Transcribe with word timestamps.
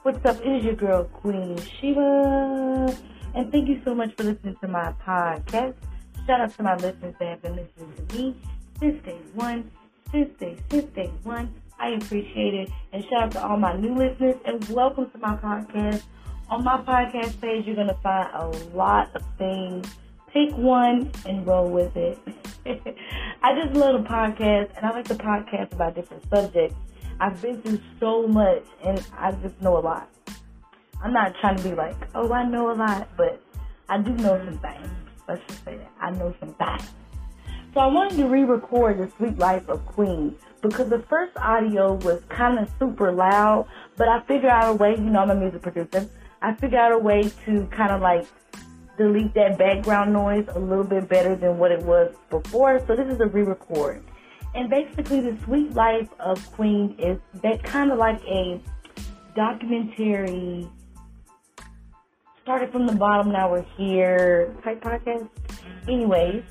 What's 0.00 0.24
up? 0.24 0.40
It 0.40 0.48
is 0.48 0.64
your 0.64 0.74
girl, 0.74 1.04
Queen 1.04 1.58
Shiva. 1.58 2.96
And 3.34 3.52
thank 3.52 3.68
you 3.68 3.82
so 3.84 3.94
much 3.94 4.14
for 4.16 4.24
listening 4.24 4.56
to 4.62 4.68
my 4.68 4.94
podcast. 5.06 5.74
Shout 6.26 6.40
out 6.40 6.56
to 6.56 6.62
my 6.62 6.76
listeners 6.76 7.14
that 7.20 7.28
have 7.28 7.42
been 7.42 7.56
listening 7.56 7.92
to 8.08 8.16
me 8.16 8.36
since 8.80 9.04
day 9.04 9.18
one, 9.34 9.70
since 10.10 10.30
day, 10.40 10.56
since 10.70 10.86
day 10.94 11.12
one. 11.24 11.54
I 11.78 11.90
appreciate 11.90 12.54
it. 12.54 12.70
And 12.94 13.04
shout 13.04 13.24
out 13.24 13.30
to 13.32 13.46
all 13.46 13.58
my 13.58 13.76
new 13.76 13.94
listeners 13.94 14.36
and 14.46 14.66
welcome 14.70 15.10
to 15.10 15.18
my 15.18 15.36
podcast. 15.36 16.02
On 16.48 16.64
my 16.64 16.78
podcast 16.78 17.38
page, 17.42 17.66
you're 17.66 17.76
going 17.76 17.88
to 17.88 17.98
find 18.02 18.28
a 18.34 18.46
lot 18.74 19.14
of 19.14 19.22
things. 19.36 19.86
Pick 20.32 20.56
one 20.56 21.10
and 21.26 21.46
roll 21.46 21.68
with 21.68 21.94
it. 21.96 22.18
I 23.42 23.62
just 23.62 23.74
love 23.74 24.02
the 24.02 24.08
podcast 24.08 24.74
and 24.74 24.86
I 24.86 24.90
like 24.90 25.06
the 25.06 25.16
podcast 25.16 25.74
about 25.74 25.94
different 25.94 26.26
subjects. 26.30 26.76
I've 27.22 27.40
been 27.40 27.62
through 27.62 27.78
so 28.00 28.26
much 28.26 28.64
and 28.84 29.00
I 29.16 29.30
just 29.30 29.62
know 29.62 29.78
a 29.78 29.78
lot. 29.78 30.10
I'm 31.00 31.12
not 31.12 31.36
trying 31.40 31.56
to 31.56 31.62
be 31.62 31.72
like, 31.72 31.94
oh, 32.16 32.32
I 32.32 32.44
know 32.44 32.72
a 32.72 32.74
lot, 32.74 33.08
but 33.16 33.40
I 33.88 33.98
do 33.98 34.10
know 34.10 34.44
some 34.44 34.58
things. 34.58 34.88
Let's 35.28 35.40
just 35.46 35.64
say 35.64 35.76
that. 35.76 35.92
I 36.00 36.10
know 36.10 36.34
some 36.40 36.52
things. 36.54 36.90
So 37.74 37.80
I 37.80 37.86
wanted 37.86 38.16
to 38.16 38.26
re-record 38.26 38.98
the 38.98 39.08
Sweet 39.16 39.38
Life 39.38 39.68
of 39.68 39.86
Queen 39.86 40.34
because 40.62 40.88
the 40.88 40.98
first 41.08 41.36
audio 41.36 41.94
was 41.94 42.20
kind 42.28 42.58
of 42.58 42.68
super 42.80 43.12
loud, 43.12 43.68
but 43.96 44.08
I 44.08 44.20
figured 44.22 44.50
out 44.50 44.70
a 44.70 44.72
way, 44.72 44.96
you 44.96 45.08
know, 45.08 45.20
I'm 45.20 45.30
a 45.30 45.36
music 45.36 45.62
producer. 45.62 46.10
I 46.42 46.54
figured 46.54 46.74
out 46.74 46.90
a 46.90 46.98
way 46.98 47.30
to 47.44 47.66
kind 47.66 47.92
of 47.92 48.00
like 48.00 48.26
delete 48.98 49.32
that 49.34 49.58
background 49.58 50.12
noise 50.12 50.48
a 50.48 50.58
little 50.58 50.82
bit 50.82 51.08
better 51.08 51.36
than 51.36 51.56
what 51.56 51.70
it 51.70 51.82
was 51.84 52.12
before. 52.30 52.84
So 52.84 52.96
this 52.96 53.06
is 53.06 53.20
a 53.20 53.26
re-record. 53.26 54.02
And 54.54 54.68
basically 54.68 55.20
the 55.20 55.36
Sweet 55.44 55.72
Life 55.74 56.08
of 56.20 56.44
Queen 56.52 56.94
is 56.98 57.18
that 57.42 57.62
kind 57.62 57.90
of 57.90 57.98
like 57.98 58.22
a 58.24 58.60
documentary 59.34 60.68
started 62.42 62.72
from 62.72 62.86
the 62.86 62.94
bottom, 62.94 63.32
now 63.32 63.50
we're 63.50 63.64
here 63.76 64.54
type 64.64 64.82
podcast. 64.82 65.28
Anyways, 65.88 66.42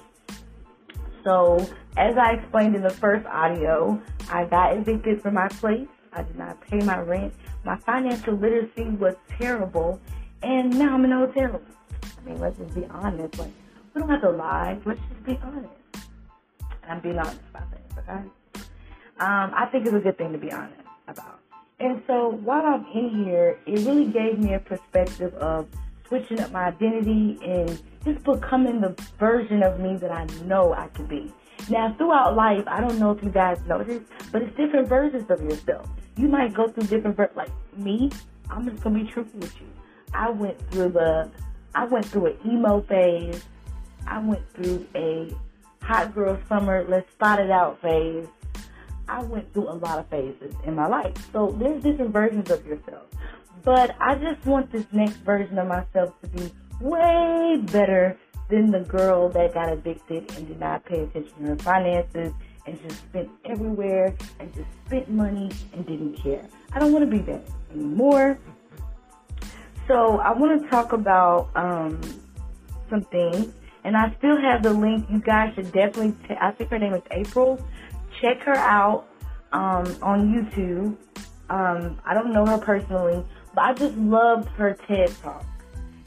so 1.23 1.57
as 1.97 2.17
I 2.17 2.33
explained 2.33 2.75
in 2.75 2.81
the 2.81 2.89
first 2.89 3.25
audio, 3.27 4.01
I 4.29 4.45
got 4.45 4.77
evicted 4.77 5.21
from 5.21 5.35
my 5.35 5.47
place. 5.49 5.87
I 6.13 6.23
did 6.23 6.37
not 6.37 6.59
pay 6.61 6.79
my 6.79 6.99
rent. 6.99 7.33
My 7.63 7.77
financial 7.77 8.33
literacy 8.35 8.85
was 8.85 9.15
terrible, 9.37 10.01
and 10.41 10.77
now 10.77 10.93
I'm 10.93 11.05
in 11.05 11.11
a 11.11 11.17
hotel. 11.17 11.61
I 12.03 12.29
mean, 12.29 12.39
let's 12.39 12.57
just 12.57 12.73
be 12.73 12.85
honest. 12.85 13.37
Like, 13.37 13.51
we 13.93 13.99
don't 13.99 14.09
have 14.09 14.21
to 14.21 14.31
lie. 14.31 14.77
Let's 14.85 14.99
just 15.09 15.25
be 15.25 15.39
honest. 15.43 15.73
And 16.83 16.91
I'm 16.91 16.99
being 17.01 17.19
honest 17.19 17.39
about 17.49 17.69
things, 17.71 17.90
Um, 18.11 19.51
I 19.55 19.67
think 19.71 19.85
it's 19.85 19.95
a 19.95 19.99
good 19.99 20.17
thing 20.17 20.31
to 20.31 20.37
be 20.37 20.51
honest 20.51 20.81
about. 21.07 21.39
And 21.79 22.01
so 22.07 22.29
while 22.29 22.65
I'm 22.65 22.85
in 22.93 23.23
here, 23.23 23.59
it 23.65 23.85
really 23.85 24.05
gave 24.05 24.39
me 24.39 24.53
a 24.53 24.59
perspective 24.59 25.33
of 25.35 25.67
switching 26.07 26.39
up 26.39 26.51
my 26.51 26.65
identity 26.65 27.39
and 27.43 27.81
just 28.03 28.23
becoming 28.23 28.81
the 28.81 28.95
version 29.17 29.63
of 29.63 29.79
me 29.79 29.95
that 29.97 30.11
I 30.11 30.25
know 30.45 30.73
I 30.73 30.87
can 30.89 31.05
be. 31.05 31.33
Now, 31.69 31.93
throughout 31.97 32.35
life, 32.35 32.63
I 32.67 32.81
don't 32.81 32.99
know 32.99 33.11
if 33.11 33.23
you 33.23 33.29
guys 33.29 33.59
notice, 33.67 34.03
but 34.31 34.41
it's 34.41 34.55
different 34.57 34.89
versions 34.89 35.29
of 35.29 35.41
yourself. 35.41 35.87
You 36.17 36.27
might 36.27 36.53
go 36.53 36.67
through 36.67 36.83
different, 36.83 37.15
ver- 37.15 37.31
like 37.35 37.51
me, 37.75 38.11
I'm 38.49 38.69
just 38.69 38.83
gonna 38.83 39.03
be 39.03 39.09
truthful 39.09 39.39
with 39.39 39.59
you. 39.61 39.67
I 40.13 40.29
went 40.29 40.59
through 40.71 40.89
the, 40.89 41.31
I 41.73 41.85
went 41.85 42.05
through 42.05 42.27
an 42.27 42.37
emo 42.45 42.81
phase. 42.81 43.43
I 44.05 44.19
went 44.19 44.41
through 44.53 44.85
a 44.95 45.33
hot 45.81 46.13
girl 46.13 46.39
summer, 46.47 46.85
let's 46.87 47.11
spot 47.11 47.39
it 47.39 47.51
out 47.51 47.81
phase. 47.81 48.27
I 49.07 49.21
went 49.23 49.53
through 49.53 49.69
a 49.69 49.75
lot 49.75 49.99
of 49.99 50.07
phases 50.07 50.55
in 50.65 50.75
my 50.75 50.87
life. 50.87 51.13
So 51.33 51.55
there's 51.59 51.83
different 51.83 52.11
versions 52.11 52.49
of 52.49 52.65
yourself. 52.65 53.07
But 53.63 53.95
I 53.99 54.15
just 54.15 54.45
want 54.45 54.71
this 54.71 54.85
next 54.91 55.17
version 55.17 55.57
of 55.57 55.67
myself 55.67 56.13
to 56.21 56.29
be 56.29 56.51
way 56.79 57.61
better 57.71 58.17
than 58.49 58.71
the 58.71 58.81
girl 58.81 59.29
that 59.29 59.53
got 59.53 59.71
evicted 59.71 60.31
and 60.35 60.47
did 60.47 60.59
not 60.59 60.85
pay 60.85 61.01
attention 61.01 61.33
to 61.39 61.47
her 61.49 61.55
finances 61.57 62.33
and 62.65 62.81
just 62.83 62.97
spent 62.99 63.29
everywhere 63.45 64.15
and 64.39 64.53
just 64.53 64.67
spent 64.85 65.09
money 65.09 65.49
and 65.73 65.85
didn't 65.85 66.15
care. 66.15 66.45
I 66.73 66.79
don't 66.79 66.91
want 66.91 67.09
to 67.09 67.11
be 67.11 67.19
that 67.23 67.41
anymore. 67.73 68.37
So 69.87 70.19
I 70.19 70.31
want 70.31 70.61
to 70.61 70.69
talk 70.69 70.93
about 70.93 71.49
um, 71.55 71.99
some 72.89 73.01
things, 73.03 73.53
and 73.83 73.97
I 73.97 74.13
still 74.17 74.39
have 74.39 74.63
the 74.63 74.73
link. 74.73 75.07
You 75.09 75.19
guys 75.19 75.53
should 75.55 75.71
definitely. 75.71 76.15
T- 76.27 76.35
I 76.39 76.51
think 76.51 76.69
her 76.69 76.79
name 76.79 76.93
is 76.93 77.01
April. 77.11 77.63
Check 78.21 78.41
her 78.43 78.55
out 78.55 79.07
um, 79.51 79.85
on 80.01 80.33
YouTube. 80.33 80.97
Um, 81.49 81.99
I 82.05 82.13
don't 82.13 82.31
know 82.31 82.45
her 82.45 82.57
personally, 82.57 83.25
but 83.53 83.61
I 83.61 83.73
just 83.73 83.97
loved 83.97 84.47
her 84.49 84.77
TED 84.87 85.13
Talk. 85.21 85.45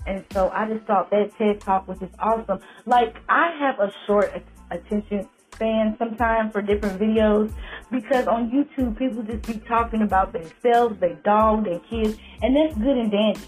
And 0.06 0.24
so 0.32 0.50
I 0.50 0.66
just 0.68 0.84
thought 0.86 1.10
that 1.10 1.36
TED 1.36 1.60
Talk 1.60 1.88
was 1.88 1.98
just 1.98 2.14
awesome. 2.18 2.60
Like, 2.86 3.16
I 3.28 3.56
have 3.58 3.80
a 3.80 3.92
short 4.06 4.32
attention 4.70 5.28
span 5.54 5.96
sometimes 5.98 6.52
for 6.52 6.62
different 6.62 7.00
videos 7.00 7.52
because 7.90 8.26
on 8.26 8.50
YouTube, 8.50 8.98
people 8.98 9.22
just 9.22 9.46
be 9.46 9.58
talking 9.66 10.02
about 10.02 10.32
themselves, 10.32 10.98
their 11.00 11.14
dog, 11.16 11.64
their 11.64 11.78
kids, 11.80 12.18
and 12.42 12.56
that's 12.56 12.76
good 12.76 12.96
and 12.96 13.10
dandy. 13.10 13.40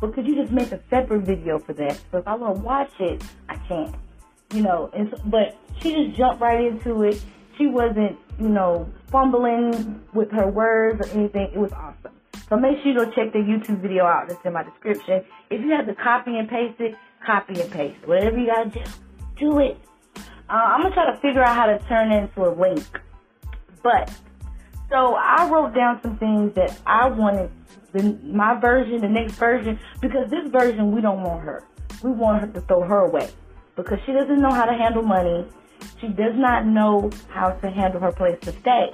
But 0.00 0.14
could 0.14 0.26
you 0.26 0.36
just 0.36 0.52
make 0.52 0.70
a 0.70 0.80
separate 0.90 1.22
video 1.22 1.58
for 1.58 1.72
that? 1.74 1.98
So 2.12 2.18
if 2.18 2.28
I 2.28 2.34
want 2.34 2.56
to 2.56 2.62
watch 2.62 2.92
it, 3.00 3.22
You 3.68 4.62
know, 4.62 4.90
but 5.26 5.56
she 5.80 5.92
just 5.92 6.16
jumped 6.16 6.40
right 6.40 6.64
into 6.64 7.02
it. 7.02 7.22
She 7.58 7.66
wasn't, 7.66 8.16
you 8.40 8.48
know, 8.48 8.88
fumbling 9.10 10.00
with 10.14 10.30
her 10.32 10.48
words 10.48 11.06
or 11.06 11.10
anything. 11.18 11.50
It 11.52 11.58
was 11.58 11.72
awesome. 11.72 12.12
So 12.48 12.56
make 12.56 12.78
sure 12.78 12.92
you 12.92 12.98
go 12.98 13.04
check 13.10 13.32
the 13.32 13.40
YouTube 13.40 13.82
video 13.82 14.06
out 14.06 14.28
that's 14.28 14.40
in 14.44 14.54
my 14.54 14.62
description. 14.62 15.22
If 15.50 15.60
you 15.60 15.70
have 15.72 15.86
to 15.86 15.94
copy 15.94 16.38
and 16.38 16.48
paste 16.48 16.80
it, 16.80 16.94
copy 17.26 17.60
and 17.60 17.70
paste. 17.70 18.06
Whatever 18.06 18.38
you 18.38 18.46
gotta 18.46 18.70
do, 18.70 18.80
do 19.38 19.58
it. 19.58 19.76
Uh, 20.48 20.52
I'm 20.52 20.82
gonna 20.82 20.94
try 20.94 21.12
to 21.12 21.20
figure 21.20 21.42
out 21.42 21.54
how 21.54 21.66
to 21.66 21.78
turn 21.88 22.10
it 22.10 22.22
into 22.22 22.48
a 22.48 22.52
link. 22.54 22.86
But, 23.82 24.10
so 24.88 25.14
I 25.14 25.46
wrote 25.50 25.74
down 25.74 26.00
some 26.02 26.16
things 26.16 26.54
that 26.54 26.80
I 26.86 27.08
wanted, 27.08 27.50
the, 27.92 28.18
my 28.24 28.58
version, 28.58 29.02
the 29.02 29.08
next 29.08 29.34
version, 29.34 29.78
because 30.00 30.30
this 30.30 30.48
version, 30.48 30.94
we 30.94 31.02
don't 31.02 31.22
want 31.22 31.44
her. 31.44 31.64
We 32.02 32.12
want 32.12 32.40
her 32.40 32.46
to 32.46 32.60
throw 32.62 32.82
her 32.82 33.00
away. 33.00 33.28
Because 33.78 34.00
she 34.04 34.12
doesn't 34.12 34.40
know 34.40 34.50
how 34.50 34.64
to 34.64 34.74
handle 34.74 35.04
money. 35.04 35.46
She 36.00 36.08
does 36.08 36.34
not 36.34 36.66
know 36.66 37.12
how 37.28 37.50
to 37.50 37.70
handle 37.70 38.00
her 38.00 38.10
place 38.10 38.36
to 38.40 38.52
stay. 38.60 38.92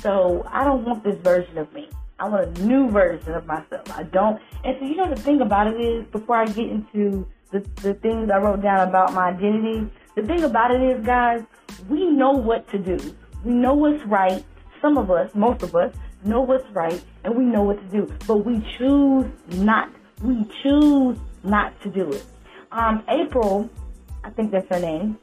So 0.00 0.42
I 0.50 0.64
don't 0.64 0.86
want 0.86 1.04
this 1.04 1.16
version 1.16 1.58
of 1.58 1.70
me. 1.74 1.86
I 2.18 2.26
want 2.26 2.58
a 2.58 2.62
new 2.62 2.88
version 2.90 3.34
of 3.34 3.44
myself. 3.46 3.90
I 3.90 4.04
don't. 4.04 4.40
And 4.64 4.74
so, 4.80 4.86
you 4.86 4.96
know, 4.96 5.14
the 5.14 5.20
thing 5.20 5.42
about 5.42 5.66
it 5.66 5.78
is, 5.78 6.06
before 6.06 6.36
I 6.36 6.46
get 6.46 6.70
into 6.70 7.28
the, 7.50 7.60
the 7.82 7.92
things 7.92 8.30
I 8.30 8.38
wrote 8.38 8.62
down 8.62 8.88
about 8.88 9.12
my 9.12 9.28
identity, 9.28 9.90
the 10.14 10.22
thing 10.22 10.44
about 10.44 10.70
it 10.70 10.80
is, 10.80 11.04
guys, 11.04 11.42
we 11.90 12.06
know 12.06 12.30
what 12.30 12.70
to 12.70 12.78
do. 12.78 12.98
We 13.44 13.52
know 13.52 13.74
what's 13.74 14.02
right. 14.06 14.42
Some 14.80 14.96
of 14.96 15.10
us, 15.10 15.30
most 15.34 15.62
of 15.62 15.74
us, 15.76 15.94
know 16.24 16.40
what's 16.40 16.68
right 16.70 17.02
and 17.24 17.36
we 17.36 17.44
know 17.44 17.64
what 17.64 17.78
to 17.80 17.88
do. 17.88 18.10
But 18.26 18.46
we 18.46 18.66
choose 18.78 19.26
not. 19.48 19.90
We 20.22 20.46
choose 20.62 21.18
not 21.44 21.78
to 21.82 21.90
do 21.90 22.10
it. 22.12 22.24
Um, 22.72 23.02
April, 23.08 23.68
I 24.24 24.30
think 24.30 24.50
that's 24.50 24.68
her 24.68 24.80
name, 24.80 25.18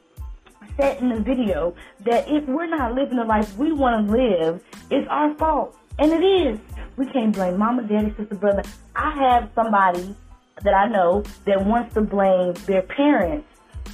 said 0.78 1.02
in 1.02 1.08
the 1.10 1.20
video 1.20 1.74
that 2.00 2.28
if 2.28 2.46
we're 2.46 2.66
not 2.66 2.94
living 2.94 3.16
the 3.16 3.24
life 3.24 3.56
we 3.56 3.72
want 3.72 4.06
to 4.06 4.12
live, 4.12 4.62
it's 4.90 5.06
our 5.10 5.34
fault. 5.34 5.76
And 5.98 6.12
it 6.12 6.24
is. 6.24 6.58
We 6.96 7.06
can't 7.06 7.34
blame 7.34 7.58
mama, 7.58 7.82
daddy, 7.82 8.14
sister, 8.16 8.34
brother. 8.34 8.62
I 8.94 9.10
have 9.14 9.50
somebody 9.54 10.14
that 10.62 10.74
I 10.74 10.88
know 10.88 11.22
that 11.46 11.64
wants 11.64 11.94
to 11.94 12.00
blame 12.00 12.54
their 12.66 12.82
parents 12.82 13.46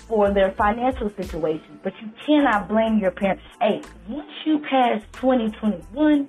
for 0.09 0.31
their 0.31 0.53
financial 0.53 1.11
situation, 1.11 1.81
but 1.83 1.93
you 2.01 2.11
cannot 2.27 2.69
blame 2.69 2.99
your 2.99 3.11
parents. 3.11 3.43
Hey, 3.61 3.83
once 4.09 4.31
you 4.45 4.59
pass 4.59 5.03
2021, 5.13 6.29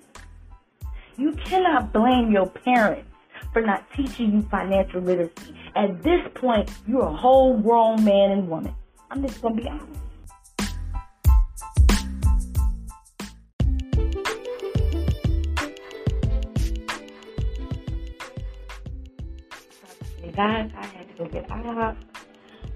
you 1.17 1.31
cannot 1.33 1.91
blame 1.91 2.31
your 2.31 2.47
parents 2.47 3.09
for 3.55 3.61
not 3.61 3.89
teaching 3.95 4.33
you 4.33 4.41
financial 4.51 4.99
literacy. 4.99 5.55
At 5.77 6.03
this 6.03 6.19
point, 6.33 6.69
you're 6.85 7.05
a 7.05 7.15
whole 7.15 7.57
grown 7.57 8.03
man 8.03 8.31
and 8.31 8.49
woman. 8.49 8.75
I'm 9.09 9.25
just 9.25 9.41
gonna 9.41 9.55
be 9.55 9.65
honest. 9.69 10.01
guys, 20.33 20.69
I 20.75 20.85
had 20.87 21.07
to 21.07 21.23
go 21.23 21.29
get 21.29 21.49
out. 21.49 21.95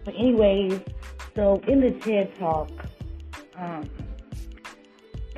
But 0.05 0.13
anyways, 0.15 0.79
so 1.35 1.61
in 1.67 1.81
the 1.81 1.91
TED 1.91 2.39
Talk, 2.39 2.69
um, 3.57 3.89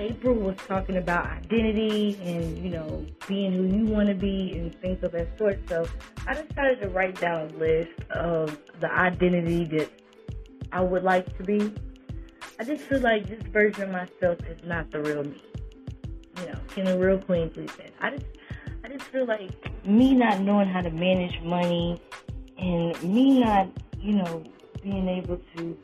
April 0.01 0.33
was 0.33 0.57
talking 0.68 0.98
about 0.98 1.27
identity 1.27 2.19
and, 2.24 2.57
you 2.57 2.71
know, 2.71 3.06
being 3.27 3.53
who 3.53 3.65
you 3.65 3.86
want 3.86 4.09
to 4.09 4.15
be 4.15 4.51
and 4.57 4.74
things 4.81 5.03
of 5.03 5.12
that 5.12 5.38
sort. 5.38 5.59
So 5.69 5.88
I 6.27 6.33
decided 6.33 6.81
to 6.81 6.89
write 6.89 7.21
down 7.21 7.51
a 7.51 7.53
list 7.57 7.92
of 8.09 8.57
the 8.80 8.92
identity 8.92 9.65
that 9.77 9.92
I 10.71 10.81
would 10.81 11.03
like 11.03 11.38
to 11.38 11.44
be. 11.44 11.71
I 12.59 12.63
just 12.63 12.83
feel 12.86 13.00
like 13.00 13.27
this 13.27 13.44
version 13.44 13.83
of 13.83 13.89
myself 13.92 14.39
is 14.50 14.63
not 14.63 14.89
the 14.89 15.01
real 15.01 15.24
me. 15.24 15.42
You 16.38 16.47
know, 16.47 16.59
can 16.69 16.88
a 16.88 16.97
real 16.97 17.19
queen 17.19 17.51
please? 17.51 17.69
I 18.00 18.09
just 18.12 18.25
I 18.83 18.88
just 18.88 19.04
feel 19.06 19.25
like 19.25 19.51
me 19.86 20.15
not 20.15 20.42
knowing 20.42 20.68
how 20.68 20.81
to 20.81 20.89
manage 20.89 21.39
money 21.42 22.01
and 22.57 23.04
me 23.04 23.39
not, 23.39 23.69
you 24.00 24.13
know, 24.13 24.44
being 24.81 25.07
able 25.07 25.39
to 25.56 25.77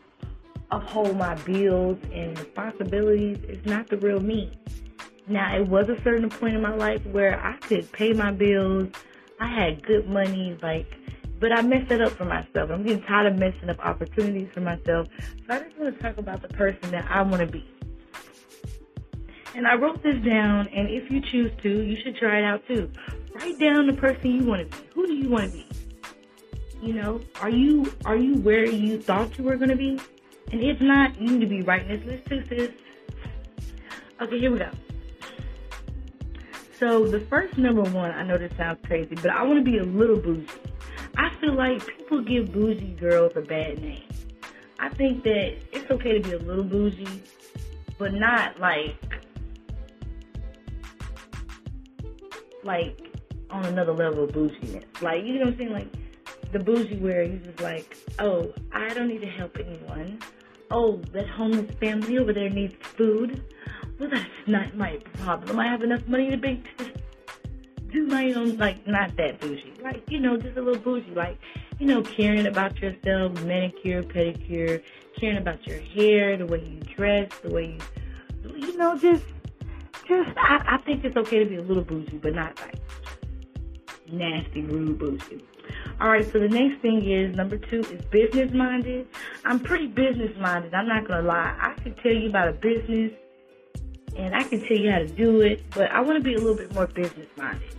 uphold 0.71 1.17
my 1.17 1.35
bills 1.35 1.97
and 2.13 2.37
responsibilities 2.37 3.37
is 3.47 3.65
not 3.65 3.89
the 3.89 3.97
real 3.97 4.19
me. 4.19 4.51
Now, 5.27 5.55
it 5.57 5.67
was 5.67 5.89
a 5.89 6.01
certain 6.03 6.29
point 6.29 6.55
in 6.55 6.61
my 6.61 6.73
life 6.73 7.05
where 7.07 7.39
I 7.43 7.57
could 7.57 7.91
pay 7.91 8.13
my 8.13 8.31
bills. 8.31 8.89
I 9.39 9.47
had 9.47 9.85
good 9.85 10.07
money, 10.09 10.57
like, 10.61 10.87
but 11.39 11.51
I 11.51 11.61
messed 11.61 11.91
it 11.91 12.01
up 12.01 12.13
for 12.13 12.25
myself. 12.25 12.69
I'm 12.71 12.83
getting 12.83 13.03
tired 13.03 13.33
of 13.33 13.37
messing 13.37 13.69
up 13.69 13.79
opportunities 13.85 14.49
for 14.53 14.61
myself. 14.61 15.07
So 15.47 15.53
I 15.53 15.59
just 15.59 15.77
want 15.77 15.95
to 15.95 16.01
talk 16.01 16.17
about 16.17 16.41
the 16.41 16.47
person 16.49 16.91
that 16.91 17.05
I 17.09 17.21
want 17.21 17.41
to 17.41 17.47
be. 17.47 17.69
And 19.53 19.67
I 19.67 19.75
wrote 19.75 20.01
this 20.03 20.15
down, 20.23 20.67
and 20.67 20.89
if 20.89 21.09
you 21.11 21.21
choose 21.31 21.51
to, 21.63 21.69
you 21.69 21.97
should 22.03 22.15
try 22.17 22.39
it 22.39 22.43
out 22.43 22.61
too. 22.67 22.89
Write 23.33 23.59
down 23.59 23.87
the 23.87 23.93
person 23.93 24.31
you 24.31 24.43
want 24.43 24.69
to 24.69 24.77
be. 24.77 24.87
Who 24.93 25.07
do 25.07 25.13
you 25.13 25.29
want 25.29 25.51
to 25.51 25.57
be? 25.57 25.67
You 26.81 26.93
know, 26.93 27.21
are 27.41 27.49
you 27.49 27.91
are 28.05 28.15
you 28.15 28.35
where 28.35 28.65
you 28.65 29.01
thought 29.01 29.35
you 29.37 29.43
were 29.43 29.55
going 29.55 29.69
to 29.69 29.75
be? 29.75 29.99
And 30.51 30.63
if 30.63 30.79
not, 30.79 31.19
you 31.19 31.27
need 31.27 31.41
to 31.41 31.47
be 31.47 31.61
writing 31.61 31.87
this 31.89 32.05
list 32.05 32.25
too, 32.27 32.43
sis. 32.47 32.71
Okay, 34.21 34.39
here 34.39 34.51
we 34.51 34.59
go. 34.59 34.71
So 36.79 37.07
the 37.07 37.19
first 37.21 37.57
number 37.57 37.81
one, 37.81 38.11
I 38.11 38.23
know 38.23 38.37
this 38.37 38.51
sounds 38.55 38.79
crazy, 38.85 39.15
but 39.15 39.31
I 39.31 39.43
want 39.43 39.63
to 39.63 39.63
be 39.63 39.79
a 39.79 39.83
little 39.83 40.17
bougie. 40.17 40.47
I 41.17 41.33
feel 41.41 41.53
like 41.53 41.85
people 41.85 42.21
give 42.21 42.51
bougie 42.51 42.95
girls 42.99 43.33
a 43.35 43.41
bad 43.41 43.81
name. 43.81 44.03
I 44.79 44.89
think 44.89 45.23
that 45.23 45.57
it's 45.71 45.89
okay 45.89 46.13
to 46.13 46.19
be 46.19 46.35
a 46.35 46.39
little 46.39 46.63
bougie, 46.63 47.23
but 47.97 48.13
not 48.13 48.59
like 48.59 48.95
like 52.63 52.99
on 53.49 53.65
another 53.65 53.93
level 53.93 54.25
of 54.25 54.31
bouginess. 54.31 54.85
Like 55.01 55.25
you 55.25 55.33
know 55.33 55.45
what 55.45 55.47
I'm 55.53 55.57
saying? 55.57 55.73
Like 55.73 55.93
the 56.51 56.59
bougie 56.59 56.97
where 56.97 57.23
you 57.23 57.37
just 57.37 57.59
like, 57.59 57.97
oh, 58.19 58.53
I 58.71 58.93
don't 58.93 59.07
need 59.07 59.21
to 59.21 59.29
help 59.29 59.57
anyone. 59.57 60.19
Oh, 60.69 60.97
that 61.13 61.29
homeless 61.29 61.73
family 61.79 62.17
over 62.17 62.33
there 62.33 62.49
needs 62.49 62.75
food. 62.81 63.43
Well, 63.99 64.09
that's 64.09 64.29
not 64.47 64.75
my 64.75 64.97
problem. 65.13 65.59
I 65.59 65.67
have 65.67 65.81
enough 65.81 66.05
money 66.07 66.29
to 66.29 66.37
be 66.37 66.61
to 66.77 66.91
do 67.91 68.05
my 68.05 68.33
own, 68.33 68.57
like, 68.57 68.85
not 68.85 69.15
that 69.15 69.39
bougie. 69.39 69.73
Like, 69.81 70.03
you 70.09 70.19
know, 70.19 70.37
just 70.37 70.57
a 70.57 70.61
little 70.61 70.81
bougie. 70.81 71.13
Like, 71.15 71.37
you 71.79 71.87
know, 71.87 72.01
caring 72.01 72.47
about 72.47 72.79
yourself, 72.81 73.41
manicure, 73.43 74.03
pedicure, 74.03 74.83
caring 75.17 75.37
about 75.37 75.65
your 75.65 75.79
hair, 75.79 76.37
the 76.37 76.45
way 76.45 76.59
you 76.59 76.79
dress, 76.95 77.31
the 77.41 77.49
way 77.49 77.77
you, 78.43 78.55
you 78.55 78.77
know, 78.77 78.97
just, 78.97 79.23
just, 80.07 80.37
I, 80.37 80.75
I 80.75 80.77
think 80.85 81.05
it's 81.05 81.15
okay 81.15 81.39
to 81.39 81.45
be 81.45 81.55
a 81.55 81.61
little 81.61 81.83
bougie, 81.83 82.17
but 82.17 82.35
not 82.35 82.59
like 82.59 82.75
nasty, 84.11 84.61
rude 84.63 84.99
bougie. 84.99 85.43
All 85.99 86.09
right, 86.09 86.31
so 86.31 86.39
the 86.39 86.47
next 86.47 86.81
thing 86.81 87.09
is 87.09 87.35
number 87.35 87.57
two 87.57 87.79
is 87.79 88.05
business 88.05 88.53
minded. 88.53 89.07
I'm 89.45 89.59
pretty 89.59 89.87
business 89.87 90.31
minded. 90.37 90.75
I'm 90.75 90.87
not 90.87 91.07
gonna 91.07 91.27
lie. 91.27 91.55
I 91.59 91.73
can 91.81 91.95
tell 91.95 92.11
you 92.11 92.29
about 92.29 92.49
a 92.49 92.53
business 92.53 93.13
and 94.15 94.35
I 94.35 94.43
can 94.43 94.61
tell 94.61 94.77
you 94.77 94.91
how 94.91 94.99
to 94.99 95.07
do 95.07 95.41
it, 95.41 95.63
but 95.71 95.91
I 95.91 96.01
want 96.01 96.17
to 96.17 96.23
be 96.23 96.35
a 96.35 96.37
little 96.37 96.55
bit 96.55 96.73
more 96.73 96.85
business 96.85 97.27
minded. 97.35 97.69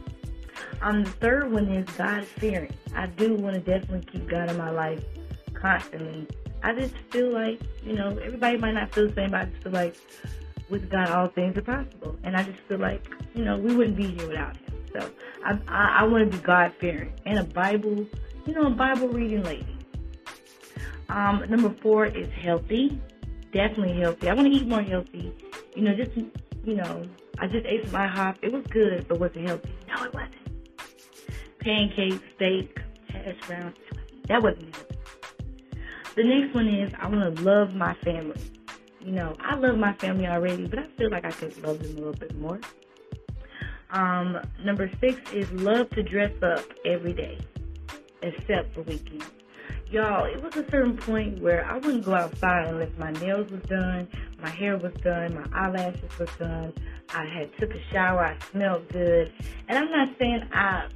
Um, 0.82 1.04
the 1.04 1.10
third 1.10 1.52
one 1.52 1.68
is 1.68 1.88
God 1.96 2.24
fearing. 2.24 2.74
I 2.94 3.06
do 3.06 3.34
want 3.34 3.54
to 3.54 3.60
definitely 3.60 4.06
keep 4.10 4.28
God 4.28 4.50
in 4.50 4.56
my 4.56 4.70
life 4.70 5.02
constantly. 5.54 6.26
I 6.62 6.74
just 6.74 6.94
feel 7.10 7.32
like, 7.32 7.60
you 7.84 7.92
know, 7.92 8.16
everybody 8.18 8.56
might 8.56 8.74
not 8.74 8.92
feel 8.92 9.08
the 9.08 9.14
same, 9.14 9.30
but 9.30 9.42
I 9.42 9.44
just 9.46 9.62
feel 9.62 9.72
like 9.72 9.96
with 10.68 10.90
God, 10.90 11.08
all 11.10 11.28
things 11.28 11.56
are 11.56 11.62
possible. 11.62 12.16
And 12.24 12.36
I 12.36 12.42
just 12.42 12.58
feel 12.68 12.78
like, 12.78 13.04
you 13.34 13.44
know, 13.44 13.56
we 13.58 13.74
wouldn't 13.74 13.96
be 13.96 14.08
here 14.08 14.28
without 14.28 14.56
Him. 14.56 14.67
So 14.98 15.10
I, 15.44 15.58
I, 15.68 15.96
I 16.00 16.02
want 16.04 16.30
to 16.30 16.36
be 16.36 16.42
God 16.42 16.72
fearing 16.80 17.12
and 17.26 17.38
a 17.38 17.44
Bible, 17.44 18.06
you 18.46 18.54
know, 18.54 18.66
a 18.66 18.70
Bible 18.70 19.08
reading 19.08 19.42
lady. 19.44 19.66
Um, 21.08 21.44
number 21.48 21.74
four 21.80 22.06
is 22.06 22.28
healthy. 22.32 23.00
Definitely 23.52 24.00
healthy. 24.00 24.28
I 24.28 24.34
want 24.34 24.52
to 24.52 24.58
eat 24.58 24.66
more 24.66 24.82
healthy. 24.82 25.32
You 25.74 25.82
know, 25.82 25.94
just, 25.94 26.16
you 26.16 26.74
know, 26.74 27.04
I 27.38 27.46
just 27.46 27.64
ate 27.66 27.84
some 27.86 27.94
IHOP. 27.94 28.36
It 28.42 28.52
was 28.52 28.66
good, 28.66 29.06
but 29.08 29.18
was 29.18 29.30
it 29.34 29.46
healthy? 29.46 29.70
No, 29.88 30.04
it 30.04 30.12
wasn't. 30.12 30.34
Pancakes, 31.60 32.22
steak, 32.36 32.78
hash 33.08 33.36
browns. 33.46 33.76
That 34.26 34.42
wasn't 34.42 34.74
healthy. 34.74 34.96
The 36.16 36.24
next 36.24 36.54
one 36.54 36.68
is 36.68 36.92
I 36.98 37.08
want 37.08 37.36
to 37.36 37.42
love 37.42 37.74
my 37.74 37.94
family. 37.94 38.40
You 39.00 39.12
know, 39.12 39.34
I 39.40 39.54
love 39.54 39.78
my 39.78 39.94
family 39.94 40.26
already, 40.26 40.66
but 40.66 40.80
I 40.80 40.86
feel 40.98 41.10
like 41.10 41.24
I 41.24 41.30
could 41.30 41.56
love 41.62 41.78
them 41.82 41.92
a 41.92 41.98
little 41.98 42.12
bit 42.12 42.36
more. 42.36 42.60
Um, 43.90 44.38
number 44.62 44.90
six 45.00 45.16
is 45.32 45.50
love 45.52 45.88
to 45.90 46.02
dress 46.02 46.32
up 46.42 46.64
every 46.84 47.12
day, 47.12 47.38
except 48.22 48.74
for 48.74 48.82
weekends. 48.82 49.24
Y'all, 49.90 50.24
it 50.24 50.42
was 50.42 50.54
a 50.56 50.70
certain 50.70 50.96
point 50.96 51.40
where 51.40 51.64
I 51.64 51.78
wouldn't 51.78 52.04
go 52.04 52.14
outside 52.14 52.68
unless 52.68 52.90
my 52.98 53.10
nails 53.12 53.50
was 53.50 53.62
done, 53.62 54.06
my 54.38 54.50
hair 54.50 54.76
was 54.76 54.92
done, 55.02 55.34
my 55.34 55.46
eyelashes 55.58 56.18
was 56.18 56.28
done, 56.38 56.74
I 57.14 57.24
had 57.24 57.56
took 57.58 57.70
a 57.74 57.82
shower, 57.90 58.26
I 58.26 58.36
smelled 58.50 58.86
good. 58.90 59.32
And 59.66 59.78
I'm 59.78 59.90
not 59.90 60.10
saying 60.18 60.46
I, 60.52 60.88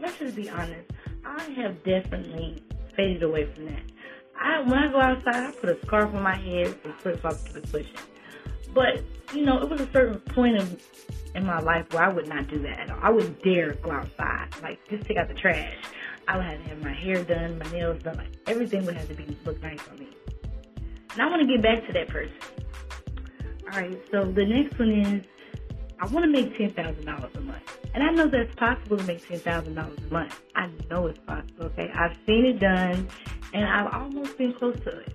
let's 0.00 0.18
just 0.18 0.36
be 0.36 0.48
honest, 0.48 0.90
I 1.26 1.42
have 1.56 1.84
definitely 1.84 2.62
faded 2.96 3.22
away 3.22 3.44
from 3.52 3.66
that. 3.66 3.82
I, 4.40 4.60
when 4.60 4.78
I 4.78 4.90
go 4.90 5.00
outside, 5.00 5.36
I 5.36 5.50
put 5.52 5.68
a 5.68 5.78
scarf 5.84 6.14
on 6.14 6.22
my 6.22 6.36
head 6.36 6.74
and 6.84 6.94
flip 6.94 7.20
flops 7.20 7.42
to 7.44 7.52
the 7.52 7.60
cushion. 7.60 7.94
But, 8.74 9.02
you 9.34 9.44
know, 9.44 9.60
it 9.60 9.68
was 9.68 9.80
a 9.80 9.90
certain 9.92 10.20
point 10.20 10.56
of 10.56 10.82
in 11.34 11.46
my 11.46 11.60
life 11.60 11.86
where 11.92 12.02
I 12.02 12.08
would 12.08 12.28
not 12.28 12.48
do 12.48 12.58
that 12.62 12.80
at 12.80 12.90
all. 12.90 12.98
I 13.02 13.10
wouldn't 13.10 13.42
dare 13.42 13.74
go 13.74 13.90
outside. 13.90 14.48
Like, 14.62 14.78
just 14.88 15.04
take 15.04 15.16
out 15.16 15.28
the 15.28 15.34
trash. 15.34 15.72
I 16.28 16.36
would 16.36 16.46
have 16.46 16.62
to 16.62 16.68
have 16.70 16.82
my 16.82 16.92
hair 16.92 17.24
done, 17.24 17.58
my 17.58 17.70
nails 17.70 18.02
done. 18.02 18.16
Like, 18.16 18.32
everything 18.46 18.84
would 18.86 18.96
have 18.96 19.08
to 19.08 19.14
be 19.14 19.36
look 19.44 19.60
nice 19.62 19.80
on 19.90 19.98
me. 19.98 20.08
And 21.12 21.22
I 21.22 21.26
want 21.28 21.40
to 21.40 21.46
get 21.46 21.62
back 21.62 21.86
to 21.86 21.92
that 21.92 22.08
person. 22.08 22.34
All 23.72 23.80
right, 23.80 23.98
so 24.10 24.24
the 24.24 24.44
next 24.44 24.78
one 24.78 24.90
is 24.90 25.24
I 26.00 26.06
want 26.06 26.24
to 26.24 26.30
make 26.30 26.56
ten 26.56 26.70
thousand 26.70 27.04
dollars 27.04 27.30
a 27.36 27.40
month, 27.40 27.78
and 27.94 28.02
I 28.02 28.10
know 28.10 28.26
that's 28.26 28.54
possible 28.54 28.96
to 28.96 29.04
make 29.04 29.26
ten 29.28 29.38
thousand 29.38 29.74
dollars 29.74 29.98
a 29.98 30.12
month. 30.12 30.40
I 30.56 30.68
know 30.90 31.06
it's 31.06 31.18
possible. 31.20 31.66
Okay, 31.66 31.90
I've 31.94 32.16
seen 32.26 32.46
it 32.46 32.58
done, 32.58 33.08
and 33.52 33.64
I've 33.64 33.92
almost 33.92 34.38
been 34.38 34.52
close 34.54 34.76
to 34.80 34.98
it. 35.00 35.14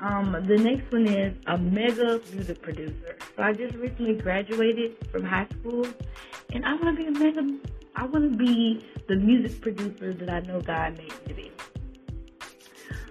Um, 0.00 0.32
the 0.46 0.56
next 0.56 0.92
one 0.92 1.08
is 1.08 1.34
a 1.46 1.58
mega 1.58 2.20
music 2.32 2.62
producer. 2.62 3.16
So 3.36 3.42
I 3.42 3.52
just 3.52 3.74
recently 3.74 4.14
graduated 4.14 4.96
from 5.10 5.24
high 5.24 5.48
school, 5.58 5.86
and 6.52 6.64
I 6.64 6.74
want 6.74 6.96
to 6.96 7.02
be 7.02 7.08
a 7.08 7.10
mega. 7.10 7.58
I 7.96 8.04
want 8.06 8.32
to 8.32 8.38
be 8.38 8.84
the 9.08 9.16
music 9.16 9.60
producer 9.60 10.14
that 10.14 10.30
I 10.30 10.40
know 10.40 10.60
God 10.60 10.96
made 10.98 11.08
me 11.08 11.26
to 11.26 11.34
be. 11.34 11.50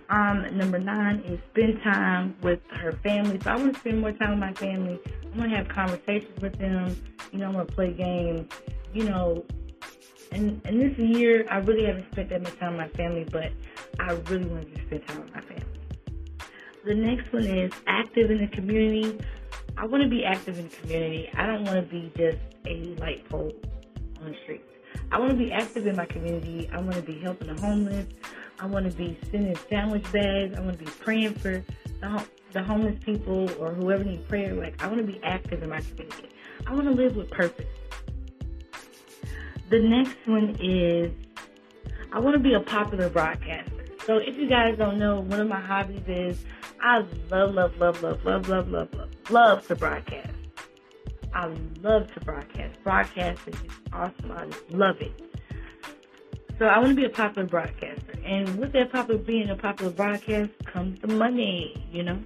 Um, 0.09 0.57
number 0.57 0.79
nine 0.79 1.19
is 1.25 1.39
spend 1.51 1.81
time 1.83 2.37
with 2.41 2.61
her 2.71 2.93
family. 3.03 3.37
So 3.43 3.51
I 3.51 3.55
want 3.57 3.73
to 3.73 3.79
spend 3.81 3.99
more 3.99 4.13
time 4.13 4.29
with 4.29 4.39
my 4.39 4.53
family. 4.53 4.97
I 5.05 5.37
want 5.37 5.51
to 5.51 5.57
have 5.57 5.67
conversations 5.67 6.39
with 6.41 6.57
them. 6.57 6.95
You 7.33 7.39
know, 7.39 7.47
I 7.47 7.53
want 7.53 7.67
to 7.67 7.75
play 7.75 7.91
games. 7.91 8.49
You 8.93 9.03
know, 9.03 9.45
and 10.31 10.61
and 10.63 10.81
this 10.81 10.97
year 10.97 11.45
I 11.51 11.57
really 11.57 11.85
haven't 11.85 12.09
spent 12.13 12.29
that 12.29 12.43
much 12.43 12.57
time 12.59 12.77
with 12.77 12.79
my 12.79 12.97
family, 12.97 13.25
but 13.29 13.51
I 13.99 14.13
really 14.29 14.45
want 14.45 14.73
to 14.73 14.81
spend 14.85 15.05
time 15.05 15.19
with 15.19 15.33
my 15.33 15.41
family. 15.41 15.66
The 16.87 16.95
next 16.95 17.33
one 17.33 17.43
is 17.43 17.73
active 17.85 18.31
in 18.31 18.37
the 18.37 18.47
community. 18.47 19.19
I 19.77 19.85
want 19.85 20.03
to 20.03 20.09
be 20.09 20.23
active 20.23 20.57
in 20.57 20.69
the 20.69 20.75
community. 20.77 21.29
I 21.35 21.45
don't 21.45 21.65
want 21.65 21.75
to 21.75 21.81
be 21.81 22.09
just 22.15 22.37
a 22.65 22.95
light 23.01 23.27
pole 23.27 23.51
on 24.21 24.31
the 24.31 24.37
street. 24.43 24.63
I 25.11 25.19
want 25.19 25.31
to 25.31 25.37
be 25.37 25.51
active 25.51 25.85
in 25.85 25.97
my 25.97 26.05
community. 26.05 26.69
I 26.71 26.77
want 26.77 26.93
to 26.93 27.01
be 27.01 27.19
helping 27.19 27.53
the 27.53 27.59
homeless. 27.59 28.07
I 28.61 28.67
want 28.67 28.89
to 28.89 28.97
be 28.97 29.19
sending 29.29 29.57
sandwich 29.69 30.09
bags. 30.13 30.57
I 30.57 30.61
want 30.61 30.79
to 30.79 30.85
be 30.85 30.89
praying 30.91 31.33
for 31.33 31.61
the, 31.99 32.25
the 32.53 32.63
homeless 32.63 32.97
people 33.03 33.51
or 33.59 33.73
whoever 33.73 34.05
needs 34.05 34.25
prayer. 34.25 34.55
Like, 34.55 34.81
I 34.81 34.87
want 34.87 34.99
to 34.99 35.05
be 35.05 35.19
active 35.23 35.61
in 35.63 35.69
my 35.69 35.81
community. 35.81 36.29
I 36.65 36.73
want 36.73 36.85
to 36.85 36.93
live 36.93 37.17
with 37.17 37.29
purpose. 37.29 37.65
The 39.69 39.81
next 39.81 40.15
one 40.25 40.55
is 40.61 41.11
I 42.13 42.19
want 42.19 42.35
to 42.35 42.39
be 42.39 42.53
a 42.53 42.61
popular 42.61 43.09
broadcaster. 43.09 43.73
So 44.05 44.19
if 44.19 44.37
you 44.37 44.47
guys 44.47 44.77
don't 44.77 44.97
know, 44.97 45.19
one 45.19 45.41
of 45.41 45.49
my 45.49 45.59
hobbies 45.59 46.07
is 46.07 46.45
I 46.81 46.99
love, 47.29 47.55
love, 47.55 47.77
love, 47.77 48.01
love, 48.01 48.23
love, 48.23 48.49
love, 48.49 48.69
love, 48.69 48.93
love, 48.93 49.09
love 49.29 49.67
to 49.67 49.75
broadcast. 49.75 50.33
I 51.33 51.47
love 51.81 52.13
to 52.13 52.19
broadcast. 52.21 52.81
Broadcasting 52.83 53.53
is 53.53 53.71
awesome. 53.93 54.31
I 54.31 54.47
love 54.69 55.01
it. 55.01 55.11
So 56.59 56.65
I 56.65 56.79
want 56.79 56.89
to 56.89 56.95
be 56.95 57.05
a 57.05 57.09
popular 57.09 57.47
broadcaster. 57.47 58.13
And 58.25 58.57
with 58.57 58.73
that 58.73 58.91
popular 58.91 59.19
being 59.19 59.49
a 59.49 59.55
popular 59.55 59.91
broadcast 59.91 60.51
comes 60.65 60.99
the 61.01 61.07
money, 61.07 61.87
you 61.91 62.03
know. 62.03 62.19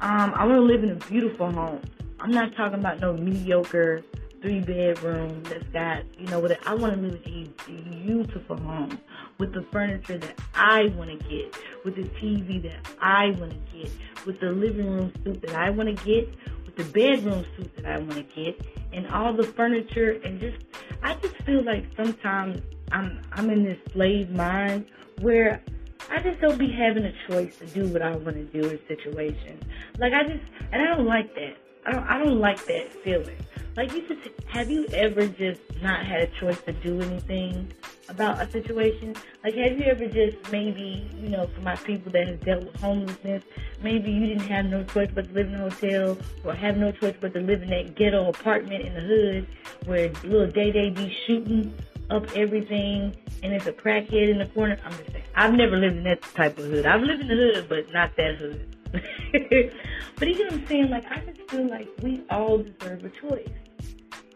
Um, 0.00 0.32
I 0.34 0.44
want 0.44 0.58
to 0.58 0.60
live 0.60 0.84
in 0.84 0.90
a 0.90 0.94
beautiful 0.94 1.50
home. 1.50 1.82
I'm 2.20 2.30
not 2.30 2.54
talking 2.54 2.78
about 2.78 3.00
no 3.00 3.14
mediocre 3.14 4.04
three 4.40 4.60
bedroom 4.60 5.42
that's 5.44 5.64
got, 5.72 6.04
you 6.18 6.26
know, 6.26 6.38
what 6.38 6.56
I 6.66 6.74
want 6.74 6.94
to 6.94 7.00
live 7.00 7.20
in 7.26 7.52
a 7.66 8.04
beautiful 8.06 8.56
home 8.58 8.98
with 9.38 9.52
the 9.52 9.62
furniture 9.72 10.18
that 10.18 10.38
I 10.54 10.86
want 10.96 11.10
to 11.10 11.28
get, 11.28 11.54
with 11.84 11.96
the 11.96 12.04
TV 12.20 12.62
that 12.62 12.86
I 13.00 13.30
want 13.32 13.52
to 13.52 13.78
get, 13.78 13.90
with 14.26 14.40
the 14.40 14.50
living 14.50 14.90
room 14.90 15.12
suite 15.22 15.42
that 15.42 15.54
I 15.54 15.70
want 15.70 15.96
to 15.96 16.04
get, 16.04 16.28
with 16.64 16.76
the 16.76 16.84
bedroom 16.84 17.44
suite 17.56 17.74
that 17.76 17.86
I 17.86 17.98
want 17.98 18.14
to 18.14 18.22
get, 18.22 18.60
and 18.92 19.06
all 19.08 19.32
the 19.32 19.44
furniture, 19.44 20.20
and 20.24 20.40
just 20.40 20.58
I 21.02 21.14
just 21.14 21.36
feel 21.42 21.62
like 21.64 21.84
sometimes 21.96 22.60
I'm 22.92 23.20
I'm 23.32 23.50
in 23.50 23.64
this 23.64 23.78
slave 23.92 24.30
mind 24.30 24.86
where 25.20 25.62
I 26.10 26.20
just 26.20 26.40
don't 26.40 26.58
be 26.58 26.70
having 26.70 27.04
a 27.04 27.12
choice 27.28 27.56
to 27.58 27.66
do 27.66 27.88
what 27.88 28.02
I 28.02 28.14
want 28.16 28.36
to 28.36 28.44
do 28.44 28.68
in 28.68 28.78
situations. 28.86 29.64
Like 29.98 30.12
I 30.12 30.22
just, 30.24 30.44
and 30.72 30.82
I 30.82 30.94
don't 30.94 31.06
like 31.06 31.34
that. 31.34 31.56
I 31.86 31.92
don't, 31.92 32.06
I 32.06 32.18
don't 32.18 32.38
like 32.38 32.64
that 32.66 32.92
feeling. 33.02 33.36
Like 33.76 33.92
you 33.92 34.06
just, 34.06 34.20
have 34.46 34.70
you 34.70 34.86
ever 34.92 35.26
just 35.26 35.60
not 35.82 36.04
had 36.04 36.22
a 36.22 36.26
choice 36.38 36.60
to 36.62 36.72
do 36.72 37.00
anything 37.00 37.72
about 38.08 38.40
a 38.40 38.50
situation? 38.50 39.14
Like 39.42 39.54
have 39.54 39.78
you 39.78 39.84
ever 39.84 40.06
just 40.06 40.36
maybe, 40.52 41.08
you 41.20 41.28
know, 41.28 41.46
for 41.54 41.60
my 41.60 41.76
people 41.76 42.12
that 42.12 42.26
have 42.28 42.40
dealt 42.44 42.64
with 42.64 42.76
homelessness, 42.80 43.42
maybe 43.82 44.10
you 44.10 44.26
didn't 44.26 44.48
have 44.48 44.66
no 44.66 44.84
choice 44.84 45.10
but 45.14 45.28
to 45.28 45.32
live 45.34 45.48
in 45.48 45.54
a 45.54 45.70
hotel 45.70 46.18
or 46.44 46.54
have 46.54 46.76
no 46.76 46.92
choice 46.92 47.14
but 47.20 47.34
to 47.34 47.40
live 47.40 47.62
in 47.62 47.70
that 47.70 47.94
ghetto 47.94 48.28
apartment 48.28 48.84
in 48.84 48.94
the 48.94 49.00
hood 49.00 49.46
where 49.86 50.10
little 50.24 50.50
day 50.50 50.70
day 50.70 50.90
be 50.90 51.16
shooting 51.26 51.74
up 52.10 52.30
everything 52.36 53.16
and 53.42 53.52
it's 53.52 53.66
a 53.66 53.72
crackhead 53.72 54.30
in 54.30 54.38
the 54.38 54.46
corner. 54.46 54.78
I'm 54.84 54.92
just 54.92 55.12
saying. 55.12 55.24
I've 55.34 55.54
never 55.54 55.76
lived 55.76 55.96
in 55.96 56.04
that 56.04 56.22
type 56.22 56.58
of 56.58 56.64
hood. 56.64 56.86
I've 56.86 57.02
lived 57.02 57.22
in 57.22 57.28
the 57.28 57.34
hood, 57.34 57.68
but 57.68 57.92
not 57.92 58.16
that 58.16 58.36
hood. 58.36 58.76
but 60.16 60.28
you 60.28 60.38
know 60.38 60.44
what 60.44 60.52
I'm 60.52 60.66
saying? 60.66 60.90
Like, 60.90 61.04
I 61.10 61.18
just 61.20 61.50
feel 61.50 61.66
like 61.66 61.88
we 62.02 62.22
all 62.30 62.58
deserve 62.58 63.04
a 63.04 63.10
choice. 63.10 63.48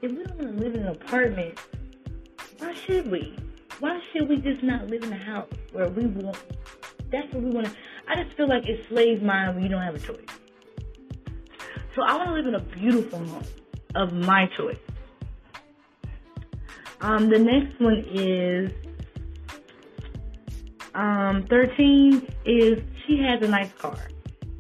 If 0.03 0.13
we 0.13 0.25
don't 0.25 0.39
want 0.39 0.59
to 0.59 0.65
live 0.65 0.75
in 0.75 0.83
an 0.83 0.89
apartment, 0.89 1.59
why 2.59 2.75
should 2.75 3.11
we? 3.11 3.37
Why 3.81 4.01
should 4.13 4.29
we 4.29 4.37
just 4.37 4.63
not 4.63 4.89
live 4.89 5.05
in 5.05 5.13
a 5.13 5.17
house 5.17 5.49
where 5.73 5.89
we 5.89 6.07
want? 6.07 6.37
That's 7.11 7.33
what 7.33 7.43
we 7.43 7.51
want. 7.51 7.69
I 8.09 8.23
just 8.23 8.37
feel 8.37 8.49
like 8.49 8.65
it's 8.67 8.89
slave 8.89 9.23
mind 9.23 9.55
when 9.55 9.63
you 9.63 9.69
don't 9.69 9.83
have 9.83 9.95
a 9.95 10.01
choice. 10.01 10.27
So 11.95 12.03
I 12.03 12.17
want 12.17 12.29
to 12.29 12.35
live 12.35 12.47
in 12.47 12.55
a 12.55 12.61
beautiful 12.61 13.25
home 13.25 13.45
of 13.95 14.13
my 14.13 14.47
choice. 14.57 14.79
Um, 17.01 17.31
the 17.31 17.39
next 17.39 17.81
one 17.81 18.05
is 18.13 18.73
um, 20.95 21.47
13 21.49 22.27
is 22.45 22.83
she 23.07 23.19
has 23.19 23.41
a 23.43 23.49
nice 23.49 23.73
car. 23.75 23.99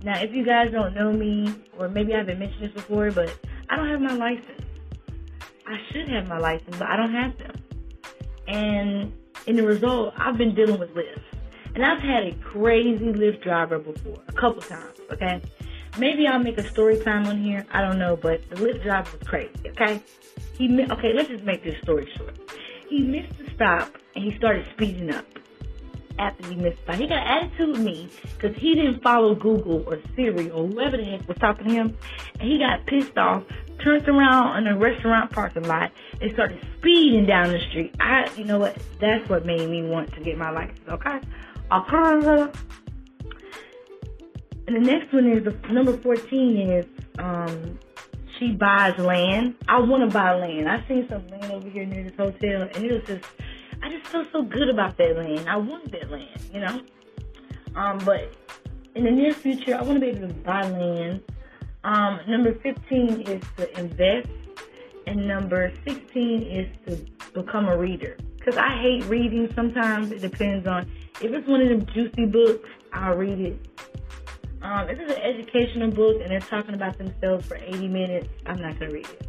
Now, 0.03 0.21
if 0.21 0.33
you 0.33 0.45
guys 0.45 0.71
don't 0.71 0.95
know 0.95 1.13
me, 1.13 1.53
or 1.77 1.89
maybe 1.89 2.15
I 2.15 2.19
haven't 2.19 2.39
mentioned 2.39 2.67
this 2.67 2.73
before, 2.73 3.11
but 3.11 3.37
I 3.69 3.77
don't 3.77 3.89
have 3.89 4.01
my 4.01 4.15
license. 4.15 4.63
I 5.67 5.77
should 5.91 6.09
have 6.09 6.29
my 6.29 6.39
license, 6.39 6.77
but 6.79 6.89
I 6.89 6.97
don't 6.97 7.13
have 7.13 7.37
them. 7.39 7.68
And 8.49 9.13
in 9.47 9.57
the 9.57 9.63
result, 9.63 10.15
I've 10.17 10.39
been 10.39 10.55
dealing 10.55 10.81
with 10.81 10.95
Lyft. 10.95 11.21
And 11.75 11.85
I've 11.85 12.01
had 12.01 12.25
a 12.25 12.35
crazy 12.37 13.13
Lyft 13.13 13.43
driver 13.43 13.79
before, 13.79 14.19
a 14.27 14.33
couple 14.33 14.63
times, 14.63 14.99
okay? 15.13 15.41
Maybe 15.99 16.27
I'll 16.27 16.43
make 16.43 16.59
a 16.59 16.69
story 16.69 16.99
time 16.99 17.27
on 17.27 17.43
here. 17.43 17.67
I 17.71 17.83
don't 17.83 17.99
know, 17.99 18.17
but 18.17 18.49
the 18.51 18.57
Lyft 18.57 18.83
driver 18.83 19.11
was 19.17 19.29
crazy, 19.29 19.53
okay? 19.69 20.03
He 20.57 20.67
okay, 20.91 21.13
let's 21.15 21.29
just 21.29 21.45
make 21.45 21.63
this 21.63 21.81
story 21.83 22.11
short. 22.17 22.37
He 22.89 23.03
missed 23.03 23.37
the 23.39 23.51
stop 23.55 23.95
and 24.15 24.25
he 24.25 24.37
started 24.37 24.67
speeding 24.75 25.15
up 25.15 25.27
after 26.19 26.49
he 26.49 26.57
missed 26.57 26.79
stop. 26.83 26.97
He 26.97 27.07
got 27.07 27.27
attitude 27.27 27.71
with 27.71 27.81
me 27.81 28.09
because 28.37 28.57
he 28.57 28.75
didn't 28.75 29.03
follow 29.03 29.35
Google 29.35 29.85
or 29.87 29.99
Siri 30.15 30.51
or 30.51 30.67
whoever 30.67 30.97
the 30.97 31.05
heck 31.05 31.27
was 31.29 31.39
talking 31.39 31.67
to 31.69 31.73
him. 31.73 31.97
And 32.41 32.51
he 32.51 32.59
got 32.59 32.87
pissed 32.87 33.17
off, 33.17 33.45
turned 33.83 34.09
around 34.09 34.59
in 34.59 34.67
a 34.73 34.79
restaurant 34.79 35.31
parking 35.31 35.65
lot, 35.65 35.93
and 36.21 36.33
started 36.33 36.61
speeding 36.79 37.27
down 37.27 37.53
the 37.53 37.61
street. 37.71 37.95
I, 38.01 38.29
you 38.37 38.45
know 38.45 38.59
what? 38.59 38.77
That's 39.01 39.29
what 39.29 39.47
made 39.47 39.69
me 39.69 39.83
want 39.83 40.13
to 40.15 40.21
get 40.21 40.37
my 40.37 40.51
license. 40.51 40.81
Okay. 40.89 41.21
Okay. 41.71 42.53
And 44.67 44.77
the 44.77 44.81
next 44.81 45.13
one 45.15 45.27
is 45.27 45.47
number 45.71 45.97
14 45.97 46.71
is 46.71 46.87
um, 47.19 47.79
she 48.39 48.53
buys 48.53 48.99
land. 48.99 49.55
I 49.67 49.81
want 49.81 50.09
to 50.09 50.15
buy 50.15 50.35
land. 50.35 50.69
I 50.69 50.87
seen 50.87 51.09
some 51.09 51.27
land 51.29 51.53
over 51.53 51.69
here 51.69 51.85
near 51.85 52.05
this 52.05 52.17
hotel, 52.17 52.69
and 52.75 52.85
it 52.85 52.93
was 52.93 53.03
just, 53.07 53.25
I 53.83 53.91
just 53.91 54.07
feel 54.07 54.25
so 54.33 54.43
good 54.43 54.69
about 54.69 54.97
that 54.99 55.17
land. 55.17 55.49
I 55.49 55.57
want 55.57 55.91
that 55.93 56.11
land, 56.11 56.41
you 56.53 56.61
know. 56.61 56.81
Um, 57.77 57.99
but 57.99 58.33
in 58.95 59.05
the 59.05 59.11
near 59.11 59.33
future, 59.33 59.77
I 59.77 59.83
want 59.83 59.95
to 59.95 60.01
be 60.01 60.09
able 60.09 60.29
to 60.29 60.35
buy 60.35 60.69
land. 60.69 61.23
Um, 61.85 62.21
number 62.27 62.55
15 62.55 63.21
is 63.23 63.43
to 63.57 63.79
invest, 63.79 64.29
and 65.07 65.29
number 65.29 65.73
16 65.87 66.43
is 66.43 66.69
to 66.87 66.97
become 67.33 67.69
a 67.69 67.77
reader. 67.77 68.17
Because 68.37 68.57
I 68.57 68.77
hate 68.81 69.05
reading 69.05 69.53
sometimes. 69.55 70.11
It 70.11 70.21
depends 70.21 70.67
on 70.67 70.91
if 71.21 71.33
it's 71.33 71.47
one 71.47 71.61
of 71.61 71.69
them 71.69 71.87
juicy 71.87 72.27
books, 72.27 72.69
I'll 72.93 73.17
read 73.17 73.41
it. 73.41 73.69
Um, 74.63 74.89
this 74.89 74.99
is 74.99 75.13
an 75.13 75.23
educational 75.23 75.91
book, 75.91 76.21
and 76.21 76.31
they're 76.31 76.41
talking 76.41 76.75
about 76.75 76.99
themselves 76.99 77.47
for 77.47 77.57
80 77.57 77.89
minutes. 77.89 78.29
I'm 78.47 78.61
not 78.61 78.79
going 78.79 78.91
to 78.91 78.97
read 78.97 79.07
it. 79.07 79.29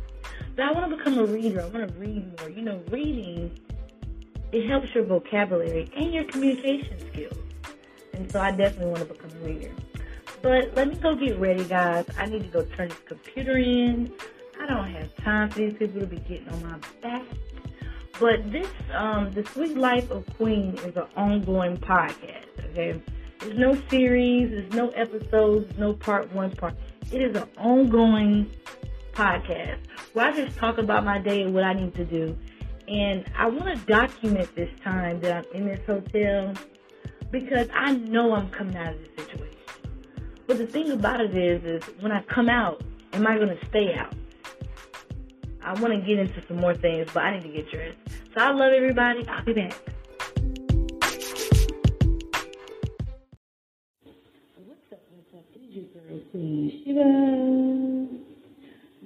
But 0.55 0.65
I 0.65 0.71
want 0.71 0.89
to 0.89 0.97
become 0.97 1.19
a 1.19 1.25
reader. 1.25 1.61
I 1.61 1.65
want 1.67 1.87
to 1.87 1.99
read 1.99 2.39
more. 2.39 2.49
You 2.49 2.61
know, 2.63 2.81
reading, 2.89 3.59
it 4.51 4.67
helps 4.67 4.93
your 4.93 5.03
vocabulary 5.03 5.91
and 5.95 6.13
your 6.13 6.23
communication 6.25 6.97
skills. 7.11 7.37
And 8.13 8.31
so 8.31 8.41
I 8.41 8.51
definitely 8.51 8.87
want 8.87 9.07
to 9.07 9.13
become 9.13 9.31
a 9.41 9.45
reader. 9.45 9.71
But 10.41 10.75
let 10.75 10.87
me 10.87 10.95
go 10.95 11.15
get 11.15 11.37
ready, 11.37 11.65
guys. 11.65 12.05
I 12.17 12.25
need 12.25 12.43
to 12.43 12.49
go 12.49 12.63
turn 12.63 12.89
this 12.89 12.99
computer 13.05 13.57
in. 13.57 14.11
I 14.59 14.65
don't 14.67 14.91
have 14.91 15.15
time 15.17 15.49
for 15.49 15.59
these 15.59 15.73
people 15.73 16.01
to 16.01 16.07
be 16.07 16.17
getting 16.17 16.49
on 16.49 16.63
my 16.63 16.77
back. 17.01 17.23
But 18.19 18.51
this, 18.51 18.67
um, 18.93 19.31
The 19.33 19.45
Sweet 19.45 19.77
Life 19.77 20.11
of 20.11 20.25
Queen 20.35 20.77
is 20.79 20.95
an 20.97 21.05
ongoing 21.15 21.77
podcast, 21.77 22.45
okay? 22.71 23.01
There's 23.39 23.57
no 23.57 23.81
series, 23.89 24.49
there's 24.49 24.73
no 24.73 24.89
episodes, 24.89 25.67
there's 25.67 25.79
no 25.79 25.93
part 25.93 26.31
one, 26.33 26.51
part. 26.51 26.75
It 27.11 27.21
is 27.21 27.35
an 27.37 27.47
ongoing 27.57 28.51
podcast 29.13 29.79
where 30.11 30.27
I 30.27 30.35
just 30.35 30.57
talk 30.57 30.77
about 30.77 31.05
my 31.05 31.19
day 31.19 31.43
and 31.43 31.53
what 31.53 31.63
I 31.63 31.73
need 31.73 31.95
to 31.95 32.03
do. 32.03 32.37
And 32.89 33.23
I 33.37 33.47
want 33.47 33.65
to 33.65 33.85
document 33.85 34.55
this 34.55 34.69
time 34.83 35.21
that 35.21 35.31
I'm 35.31 35.45
in 35.53 35.67
this 35.67 35.79
hotel 35.85 36.55
because 37.29 37.67
I 37.71 37.93
know 37.93 38.33
I'm 38.33 38.49
coming 38.49 38.75
out 38.75 38.93
of 38.93 38.99
this 38.99 39.25
situation. 39.25 39.57
But 40.47 40.57
the 40.57 40.65
thing 40.65 40.91
about 40.91 41.21
it 41.21 41.37
is, 41.37 41.63
is 41.63 41.83
when 41.99 42.11
I 42.11 42.23
come 42.23 42.49
out, 42.49 42.83
am 43.13 43.27
I 43.27 43.37
going 43.37 43.55
to 43.55 43.65
stay 43.67 43.93
out? 43.93 44.15
I 45.61 45.73
want 45.79 45.93
to 45.93 45.99
get 46.01 46.17
into 46.17 46.43
some 46.47 46.57
more 46.57 46.73
things, 46.73 47.07
but 47.13 47.23
I 47.23 47.37
need 47.37 47.43
to 47.43 47.49
get 47.49 47.69
dressed. 47.69 47.97
So 48.33 48.41
I 48.41 48.51
love 48.51 48.73
everybody. 48.73 49.27
I'll 49.27 49.43
be 49.43 49.53
back. 49.53 49.75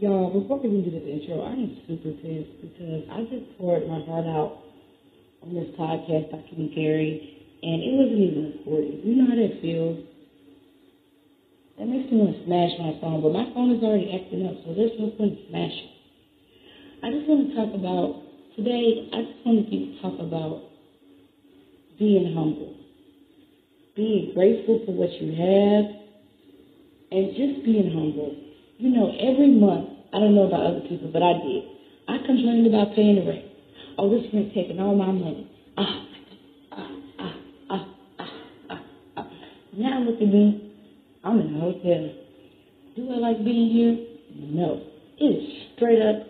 Y'all, 0.03 0.27
before 0.27 0.59
we 0.59 0.67
even 0.67 0.83
do 0.83 0.91
this 0.91 1.07
intro, 1.07 1.39
I 1.39 1.53
am 1.53 1.79
super 1.87 2.11
pissed 2.19 2.59
because 2.59 3.07
I 3.09 3.23
just 3.31 3.47
poured 3.57 3.87
my 3.87 4.03
heart 4.03 4.27
out 4.27 4.51
on 5.41 5.55
this 5.55 5.71
podcast 5.79 6.27
documentary 6.27 7.39
and 7.63 7.79
it 7.79 7.93
wasn't 7.95 8.19
even 8.19 8.51
recorded. 8.51 8.99
You 8.99 9.15
know 9.15 9.31
how 9.31 9.35
that 9.39 9.61
feels? 9.61 10.03
That 11.79 11.87
makes 11.87 12.11
me 12.11 12.19
want 12.19 12.35
to 12.35 12.43
smash 12.43 12.75
my 12.83 12.99
phone, 12.99 13.21
but 13.23 13.31
my 13.31 13.47
phone 13.55 13.71
is 13.71 13.81
already 13.81 14.11
acting 14.11 14.43
up, 14.43 14.59
so 14.67 14.75
there's 14.75 14.91
no 14.99 15.07
point 15.15 15.39
in 15.39 15.43
smashing. 15.47 15.95
I 16.99 17.07
just 17.07 17.23
want 17.23 17.47
to 17.47 17.55
talk 17.55 17.71
about, 17.71 18.19
today, 18.59 19.07
I 19.07 19.23
just 19.23 19.39
want 19.47 19.71
to 19.71 20.01
talk 20.03 20.19
about 20.19 20.67
being 21.97 22.27
humble, 22.35 22.75
being 23.95 24.35
grateful 24.35 24.83
for 24.83 24.91
what 24.91 25.15
you 25.23 25.31
have, 25.31 25.87
and 27.15 27.31
just 27.39 27.63
being 27.63 27.87
humble. 27.87 28.35
You 28.79 28.89
know, 28.89 29.07
every 29.15 29.47
month, 29.47 29.92
I 30.13 30.19
don't 30.19 30.35
know 30.35 30.43
about 30.43 30.65
other 30.65 30.81
people, 30.87 31.09
but 31.11 31.23
I 31.23 31.33
did. 31.33 31.63
I 32.07 32.17
complained 32.25 32.67
about 32.67 32.93
paying 32.95 33.15
the 33.15 33.25
rent. 33.25 33.45
Oh, 33.97 34.09
this 34.09 34.31
rent 34.31 34.53
taking 34.53 34.79
all 34.79 34.95
my 34.95 35.11
money. 35.11 35.49
Ah, 35.75 36.05
ah, 36.71 36.89
ah, 37.19 37.35
ah, 37.69 37.87
ah, 38.19 38.29
ah, 38.69 38.81
ah. 39.17 39.27
Now 39.75 40.01
look 40.01 40.21
at 40.21 40.27
me. 40.27 40.71
I'm 41.23 41.39
in 41.39 41.55
a 41.55 41.59
hotel. 41.59 42.11
Do 42.95 43.11
I 43.11 43.17
like 43.17 43.43
being 43.43 43.69
here? 43.71 43.97
No. 44.37 44.81
It 45.17 45.25
is 45.25 45.63
straight 45.75 46.01
up 46.01 46.27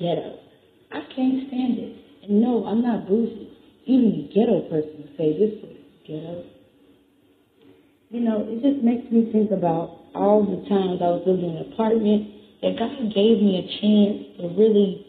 ghetto. 0.00 0.38
I 0.90 1.00
can't 1.14 1.48
stand 1.48 1.78
it. 1.78 1.96
And 2.22 2.40
no, 2.40 2.64
I'm 2.64 2.82
not 2.82 3.06
bougie. 3.06 3.50
Even 3.84 4.10
the 4.10 4.34
ghetto 4.34 4.60
person 4.70 5.04
would 5.04 5.12
say 5.18 5.36
this 5.36 5.52
is 5.52 5.76
ghetto. 6.06 6.44
You 8.08 8.20
know, 8.20 8.46
it 8.48 8.62
just 8.62 8.82
makes 8.82 9.10
me 9.12 9.30
think 9.32 9.50
about 9.50 9.98
all 10.14 10.40
the 10.40 10.66
times 10.68 11.00
I 11.02 11.12
was 11.12 11.22
living 11.26 11.50
in 11.50 11.56
an 11.56 11.72
apartment 11.72 12.37
that 12.62 12.78
God 12.78 13.14
gave 13.14 13.42
me 13.42 13.58
a 13.58 13.80
chance 13.80 14.40
to 14.40 14.48
really 14.58 15.06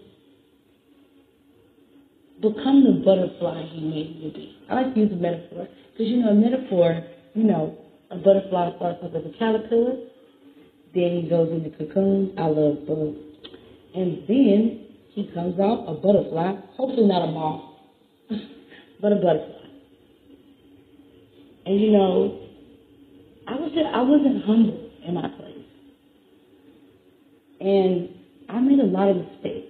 become 2.41 2.83
the 2.83 3.03
butterfly 3.03 3.63
He 3.73 3.81
made 3.81 4.15
me 4.15 4.31
to 4.31 4.37
be. 4.37 4.55
I 4.69 4.81
like 4.81 4.93
to 4.93 4.99
use 4.99 5.11
a 5.11 5.15
metaphor 5.15 5.67
because 5.91 6.07
you 6.07 6.17
know 6.17 6.29
a 6.29 6.35
metaphor, 6.35 7.03
you 7.33 7.43
know, 7.43 7.77
a 8.11 8.17
butterfly 8.17 8.75
starts 8.77 8.99
off 9.01 9.11
as 9.15 9.23
a 9.25 9.37
caterpillar, 9.37 9.95
then 10.93 11.21
he 11.21 11.27
goes 11.29 11.51
into 11.51 11.69
cocoon. 11.77 12.33
I 12.37 12.47
love 12.47 12.87
bugs, 12.87 13.17
and 13.95 14.23
then 14.27 14.85
he 15.13 15.29
comes 15.33 15.59
out 15.59 15.85
a 15.87 15.93
butterfly. 15.93 16.53
Hopefully 16.77 17.07
not 17.07 17.27
a 17.27 17.31
moth, 17.31 17.75
but 19.01 19.11
a 19.11 19.15
butterfly. 19.15 19.55
And 21.65 21.79
you 21.79 21.91
know, 21.91 22.39
I 23.47 23.55
was 23.55 23.71
just, 23.73 23.85
I 23.85 24.01
wasn't 24.01 24.43
humble 24.45 24.89
in 25.05 25.13
my 25.13 25.27
place. 25.27 25.48
And 27.59 28.09
I 28.47 28.59
made 28.59 28.79
a 28.79 28.85
lot 28.85 29.09
of 29.09 29.17
mistakes. 29.17 29.67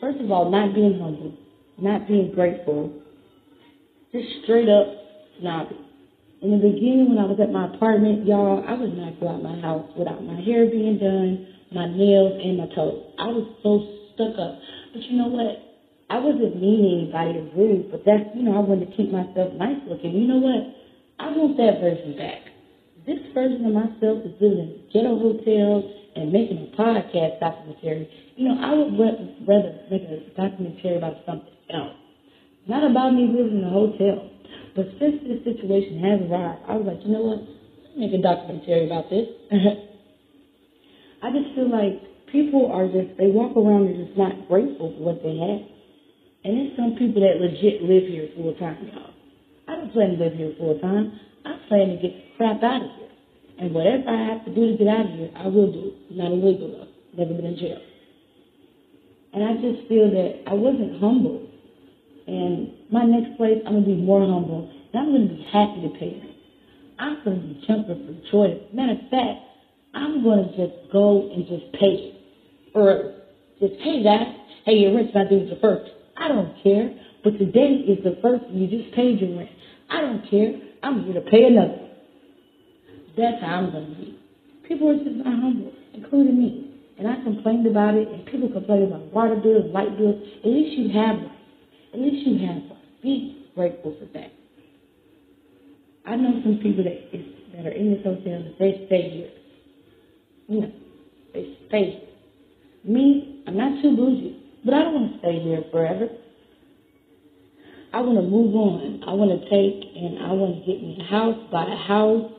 First 0.00 0.20
of 0.20 0.30
all, 0.30 0.50
not 0.50 0.74
being 0.74 0.98
humble, 0.98 1.34
not 1.78 2.06
being 2.06 2.32
grateful, 2.34 2.92
just 4.12 4.26
straight 4.42 4.68
up 4.68 4.86
snobby. 5.40 5.78
In 6.42 6.50
the 6.50 6.58
beginning, 6.58 7.08
when 7.08 7.18
I 7.18 7.24
was 7.24 7.40
at 7.40 7.50
my 7.50 7.72
apartment, 7.72 8.26
y'all, 8.26 8.62
I 8.68 8.74
would 8.74 8.92
not 8.92 9.18
go 9.18 9.28
out 9.28 9.42
my 9.42 9.58
house 9.60 9.88
without 9.96 10.22
my 10.22 10.38
hair 10.42 10.66
being 10.68 10.98
done, 10.98 11.46
my 11.72 11.88
nails, 11.88 12.36
and 12.36 12.58
my 12.58 12.68
toes. 12.74 13.00
I 13.18 13.32
was 13.32 13.48
so 13.62 13.80
stuck 14.12 14.36
up. 14.36 14.60
But 14.92 15.02
you 15.08 15.16
know 15.16 15.32
what? 15.32 15.56
I 16.10 16.20
wasn't 16.20 16.60
meaning 16.60 17.08
anybody 17.08 17.32
to 17.32 17.48
rude, 17.56 17.90
but 17.90 18.04
that's, 18.04 18.28
you 18.36 18.42
know, 18.44 18.54
I 18.54 18.60
wanted 18.60 18.90
to 18.90 18.96
keep 18.96 19.10
myself 19.10 19.56
nice 19.56 19.80
looking. 19.88 20.12
You 20.12 20.28
know 20.28 20.42
what? 20.44 20.68
I 21.18 21.32
want 21.32 21.56
that 21.56 21.80
version 21.80 22.18
back. 22.18 22.44
This 23.06 23.24
version 23.32 23.64
of 23.64 23.72
myself 23.72 24.20
is 24.28 24.36
living 24.36 24.68
in 24.68 24.84
ghetto 24.92 25.16
hotels 25.16 26.03
and 26.16 26.32
making 26.32 26.58
a 26.58 26.76
podcast 26.76 27.40
documentary. 27.40 28.08
You 28.36 28.48
know, 28.48 28.56
I 28.60 28.74
would 28.74 28.98
rather 29.46 29.78
make 29.90 30.02
a 30.02 30.18
documentary 30.36 30.96
about 30.96 31.16
something 31.26 31.52
else. 31.72 31.96
Not 32.66 32.90
about 32.90 33.14
me 33.14 33.26
living 33.26 33.58
in 33.58 33.64
a 33.64 33.70
hotel. 33.70 34.30
But 34.74 34.86
since 34.98 35.22
this 35.26 35.44
situation 35.44 36.00
has 36.02 36.20
arrived, 36.28 36.62
I 36.66 36.76
was 36.76 36.86
like, 36.86 37.04
you 37.04 37.12
know 37.12 37.22
what? 37.22 37.42
Make 37.96 38.12
a 38.12 38.22
documentary 38.22 38.86
about 38.86 39.10
this. 39.10 39.26
I 41.22 41.30
just 41.30 41.54
feel 41.54 41.70
like 41.70 42.02
people 42.32 42.66
are 42.70 42.86
just, 42.86 43.16
they 43.16 43.28
walk 43.28 43.56
around 43.56 43.86
and 43.86 44.06
just 44.06 44.18
not 44.18 44.48
grateful 44.48 44.92
for 44.96 45.02
what 45.02 45.22
they 45.22 45.38
have. 45.38 45.62
And 46.44 46.58
there's 46.58 46.76
some 46.76 46.96
people 46.98 47.22
that 47.22 47.40
legit 47.40 47.82
live 47.82 48.04
here 48.04 48.28
full 48.36 48.52
time, 48.54 48.76
y'all. 48.92 49.14
I 49.68 49.76
don't 49.76 49.92
plan 49.92 50.18
to 50.18 50.24
live 50.24 50.34
here 50.34 50.52
full 50.58 50.78
time. 50.80 51.18
I 51.44 51.56
plan 51.68 51.88
to 51.88 51.96
get 51.96 52.12
the 52.12 52.22
crap 52.36 52.62
out 52.62 52.82
of 52.82 52.90
here. 52.98 53.03
And 53.58 53.72
whatever 53.72 54.08
I 54.08 54.34
have 54.34 54.44
to 54.46 54.54
do 54.54 54.72
to 54.72 54.76
get 54.76 54.88
out 54.88 55.06
of 55.06 55.12
here, 55.12 55.30
I 55.36 55.46
will 55.46 55.72
do. 55.72 55.92
Not 56.10 56.32
illegal 56.32 56.68
though. 56.70 57.22
Never 57.22 57.34
been 57.34 57.46
in 57.46 57.56
jail. 57.56 57.80
And 59.32 59.44
I 59.44 59.54
just 59.54 59.88
feel 59.88 60.10
that 60.10 60.42
I 60.46 60.54
wasn't 60.54 61.00
humble 61.00 61.44
and 62.26 62.72
my 62.90 63.04
next 63.04 63.36
place, 63.36 63.58
I'm 63.66 63.74
gonna 63.74 63.86
be 63.86 63.96
more 63.96 64.20
humble, 64.20 64.70
and 64.92 65.02
I'm 65.02 65.12
gonna 65.12 65.28
be 65.28 65.46
happy 65.52 65.82
to 65.82 65.98
pay 65.98 66.20
it. 66.22 66.30
I'm 66.98 67.22
gonna 67.24 67.36
be 67.36 67.64
jumping 67.66 68.06
for 68.06 68.30
joy. 68.30 68.60
Matter 68.72 68.92
of 68.92 69.10
fact, 69.10 69.40
I'm 69.92 70.24
gonna 70.24 70.48
just 70.56 70.90
go 70.92 71.30
and 71.30 71.46
just 71.46 71.72
pay 71.72 71.86
it, 71.86 72.14
or 72.74 73.14
just 73.60 73.74
hey 73.80 74.02
guys, 74.02 74.34
hey 74.64 74.74
your 74.74 74.94
rent's 74.94 75.14
not 75.14 75.28
due 75.28 75.46
the 75.48 75.56
first. 75.60 75.90
I 76.16 76.28
don't 76.28 76.54
care, 76.62 76.94
but 77.22 77.38
today 77.38 77.84
is 77.86 78.02
the 78.04 78.18
first, 78.22 78.44
and 78.44 78.60
you 78.60 78.78
just 78.78 78.94
paid 78.94 79.20
your 79.20 79.36
rent. 79.36 79.50
I 79.90 80.00
don't 80.00 80.28
care. 80.30 80.54
I'm 80.82 81.04
here 81.04 81.14
to 81.14 81.30
pay 81.30 81.44
another. 81.44 81.83
That's 83.16 83.40
how 83.40 83.58
I'm 83.58 83.72
gonna 83.72 83.94
be. 83.94 84.18
People 84.68 84.90
are 84.90 84.96
just 84.96 85.16
not 85.16 85.26
humble, 85.26 85.72
including 85.92 86.38
me. 86.38 86.70
And 86.98 87.08
I 87.08 87.22
complained 87.22 87.66
about 87.66 87.94
it, 87.94 88.08
and 88.08 88.24
people 88.26 88.48
complain 88.48 88.84
about 88.84 89.12
water 89.12 89.36
bills, 89.36 89.66
light 89.72 89.96
bills. 89.98 90.22
At 90.44 90.50
least 90.50 90.78
you 90.78 90.88
have 90.98 91.16
one. 91.16 91.36
At 91.92 92.00
least 92.00 92.26
you 92.26 92.46
have 92.46 92.62
one. 92.70 92.78
Be 93.02 93.46
grateful 93.54 93.96
for 93.98 94.06
that. 94.18 94.32
I 96.06 96.16
know 96.16 96.40
some 96.42 96.58
people 96.62 96.84
that 96.84 97.16
is, 97.16 97.26
that 97.56 97.66
are 97.66 97.72
in 97.72 97.92
this 97.94 98.04
hotel 98.04 98.42
that 98.44 98.58
they 98.58 98.84
stay 98.86 99.10
here. 99.10 99.30
You 100.48 100.60
know, 100.60 100.72
they 101.32 101.56
stay. 101.68 102.08
Me, 102.84 103.42
I'm 103.46 103.56
not 103.56 103.80
too 103.82 103.96
bougie, 103.96 104.36
but 104.64 104.74
I 104.74 104.82
don't 104.82 104.94
want 104.94 105.12
to 105.14 105.18
stay 105.20 105.40
here 105.40 105.64
forever. 105.72 106.08
I 107.92 108.00
want 108.00 108.18
to 108.18 108.22
move 108.22 108.54
on. 108.54 109.02
I 109.06 109.12
want 109.14 109.30
to 109.30 109.48
take 109.48 109.96
and 109.96 110.18
I 110.18 110.32
want 110.32 110.58
to 110.58 110.66
get 110.66 110.82
me 110.82 110.98
a 111.00 111.04
house, 111.04 111.38
buy 111.50 111.64
a 111.64 111.76
house, 111.76 112.30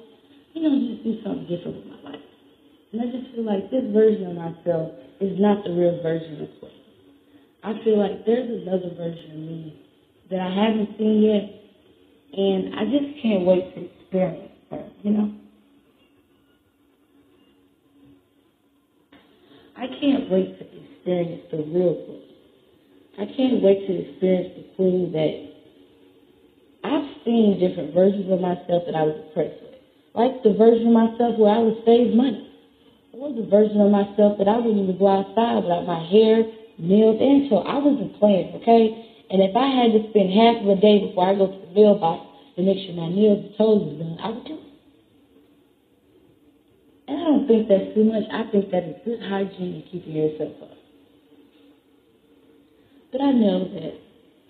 you 0.55 0.63
know, 0.63 0.71
just 0.87 1.03
do 1.03 1.21
something 1.21 1.47
different 1.47 1.77
with 1.77 1.85
my 1.91 2.11
life. 2.11 2.25
And 2.93 3.01
I 3.01 3.05
just 3.11 3.35
feel 3.35 3.43
like 3.43 3.69
this 3.69 3.83
version 3.91 4.31
of 4.31 4.35
myself 4.35 4.91
is 5.19 5.37
not 5.37 5.63
the 5.65 5.71
real 5.71 6.01
version 6.01 6.41
of 6.41 6.49
Queen. 6.59 6.71
I 7.61 7.83
feel 7.83 7.99
like 7.99 8.25
there's 8.25 8.47
another 8.61 8.95
version 8.95 9.31
of 9.31 9.37
me 9.37 9.75
that 10.31 10.39
I 10.39 10.49
haven't 10.49 10.97
seen 10.97 11.21
yet, 11.21 12.39
and 12.39 12.75
I 12.75 12.85
just 12.85 13.21
can't 13.21 13.45
wait 13.45 13.75
to 13.75 13.83
experience 13.83 14.51
her, 14.71 14.89
you 15.03 15.11
know? 15.11 15.31
I 19.75 19.87
can't 19.99 20.31
wait 20.31 20.57
to 20.57 20.65
experience 20.65 21.41
the 21.51 21.57
real 21.57 21.95
queen. 22.05 22.21
I 23.17 23.25
can't 23.35 23.61
wait 23.61 23.85
to 23.87 24.09
experience 24.09 24.53
the 24.55 24.75
queen 24.75 25.11
that 25.11 25.51
I've 26.87 27.25
seen 27.25 27.59
different 27.59 27.93
versions 27.93 28.31
of 28.31 28.39
myself 28.39 28.83
that 28.85 28.95
I 28.95 29.03
was 29.03 29.15
oppressed 29.31 29.61
with. 29.61 29.74
Like 30.15 30.43
the 30.43 30.53
version 30.53 30.87
of 30.87 30.93
myself 30.93 31.37
where 31.37 31.53
I 31.53 31.59
would 31.59 31.83
save 31.85 32.13
money. 32.13 32.47
Or 33.13 33.33
the 33.33 33.43
version 33.43 33.81
of 33.81 33.91
myself 33.91 34.37
that 34.37 34.47
I 34.47 34.57
wouldn't 34.57 34.83
even 34.83 34.97
go 34.97 35.07
outside 35.07 35.63
without 35.63 35.85
my 35.85 36.03
hair 36.07 36.45
nails 36.77 37.17
and 37.19 37.49
toe. 37.49 37.59
I 37.59 37.77
wasn't 37.79 38.17
playing, 38.19 38.55
okay? 38.61 38.95
And 39.29 39.41
if 39.41 39.55
I 39.55 39.67
had 39.67 39.91
to 39.91 40.09
spend 40.09 40.31
half 40.31 40.61
of 40.61 40.67
a 40.67 40.75
day 40.79 40.99
before 40.99 41.27
I 41.27 41.35
go 41.35 41.47
to 41.47 41.59
the 41.67 41.73
mailbox 41.73 42.23
to 42.55 42.61
make 42.61 42.85
sure 42.85 42.95
my 42.95 43.09
nails 43.09 43.39
and 43.39 43.51
toes 43.57 43.83
were 43.83 43.97
done, 44.03 44.17
I 44.21 44.29
would 44.29 44.45
do 44.45 44.53
it. 44.55 44.59
And 47.07 47.19
I 47.19 47.23
don't 47.23 47.47
think 47.47 47.67
that's 47.67 47.93
too 47.93 48.03
much. 48.03 48.23
I 48.31 48.43
think 48.51 48.71
that 48.71 48.83
is 48.83 48.95
good 49.05 49.21
hygiene 49.21 49.75
and 49.75 49.83
keeping 49.91 50.13
yourself 50.13 50.53
up. 50.61 50.77
But 53.11 53.21
I 53.21 53.31
know 53.31 53.65
that 53.65 53.93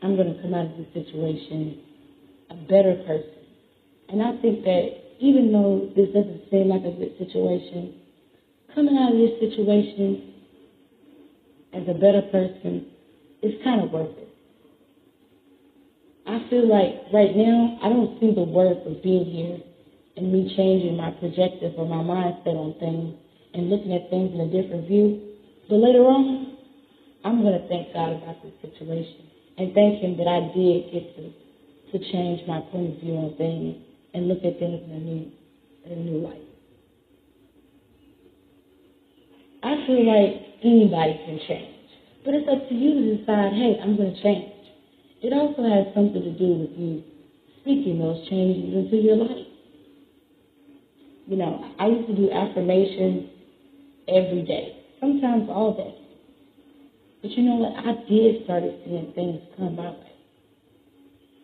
I'm 0.02 0.16
going 0.16 0.34
to 0.34 0.42
come 0.42 0.54
out 0.54 0.66
of 0.66 0.78
this 0.78 0.88
situation 0.94 1.78
a 2.50 2.56
better 2.56 2.96
person. 3.06 3.46
And 4.10 4.22
I 4.22 4.40
think 4.42 4.64
that 4.64 5.05
even 5.20 5.52
though 5.52 5.90
this 5.96 6.08
doesn't 6.08 6.42
seem 6.52 6.68
like 6.68 6.84
a 6.84 6.92
good 6.92 7.18
situation, 7.18 7.96
coming 8.74 8.98
out 8.98 9.14
of 9.14 9.18
this 9.18 9.40
situation 9.40 10.34
as 11.74 11.84
a 11.88 11.94
better 11.94 12.22
person, 12.32 12.88
it's 13.42 13.64
kind 13.64 13.82
of 13.82 13.92
worth 13.92 14.18
it. 14.18 14.30
I 16.28 16.46
feel 16.50 16.68
like 16.68 17.14
right 17.14 17.36
now, 17.36 17.78
I 17.82 17.90
don't 17.90 18.20
see 18.20 18.34
the 18.34 18.44
worth 18.44 18.86
of 18.86 19.04
being 19.04 19.26
here 19.26 19.60
and 20.18 20.32
me 20.32 20.54
changing 20.58 20.98
my 20.98 21.12
projective 21.12 21.74
or 21.78 21.86
my 21.86 22.02
mindset 22.02 22.56
on 22.56 22.76
things 22.80 23.16
and 23.54 23.70
looking 23.70 23.94
at 23.94 24.10
things 24.10 24.34
in 24.34 24.40
a 24.42 24.50
different 24.50 24.88
view. 24.88 25.22
But 25.70 25.78
later 25.78 26.04
on, 26.08 26.58
I'm 27.24 27.42
going 27.42 27.60
to 27.62 27.68
thank 27.68 27.94
God 27.94 28.14
about 28.22 28.42
this 28.44 28.54
situation 28.62 29.26
and 29.58 29.74
thank 29.74 30.02
Him 30.02 30.18
that 30.18 30.28
I 30.28 30.40
did 30.54 30.92
get 30.92 31.16
to, 31.16 31.32
to 31.94 32.12
change 32.12 32.42
my 32.48 32.60
point 32.72 32.96
of 32.96 33.00
view 33.02 33.16
on 33.16 33.36
things 33.38 33.76
and 34.16 34.28
look 34.28 34.40
at 34.46 34.58
things 34.58 34.82
in 34.88 34.92
a 34.92 35.00
new, 35.00 35.32
in 35.86 35.92
a 35.92 35.96
new 35.96 36.18
light. 36.24 36.42
I 39.62 39.86
feel 39.86 40.06
like 40.06 40.42
anybody 40.64 41.20
can 41.26 41.40
change. 41.48 41.76
But 42.24 42.34
it's 42.36 42.48
up 42.50 42.70
to 42.70 42.76
you 42.76 42.94
to 42.94 43.18
decide, 43.18 43.54
hey, 43.54 43.78
I'm 43.82 43.98
going 43.98 44.14
to 44.14 44.22
change. 44.22 44.52
It 45.22 45.34
also 45.34 45.64
has 45.64 45.94
something 45.94 46.22
to 46.22 46.38
do 46.38 46.60
with 46.60 46.78
you 46.78 47.04
speaking 47.62 48.00
those 48.00 48.28
changes 48.30 48.74
into 48.74 48.98
your 48.98 49.16
life. 49.16 49.48
You 51.28 51.38
know, 51.38 51.66
I 51.80 51.88
used 51.88 52.08
to 52.08 52.16
do 52.16 52.30
affirmations 52.30 53.26
every 54.08 54.44
day, 54.44 54.78
sometimes 55.00 55.50
all 55.50 55.76
day. 55.76 55.96
But 57.22 57.32
you 57.32 57.44
know 57.44 57.56
what? 57.56 57.74
I 57.74 57.94
did 58.08 58.44
start 58.44 58.64
seeing 58.86 59.12
things 59.16 59.42
come 59.58 59.76
my 59.76 59.90
way. 59.90 60.12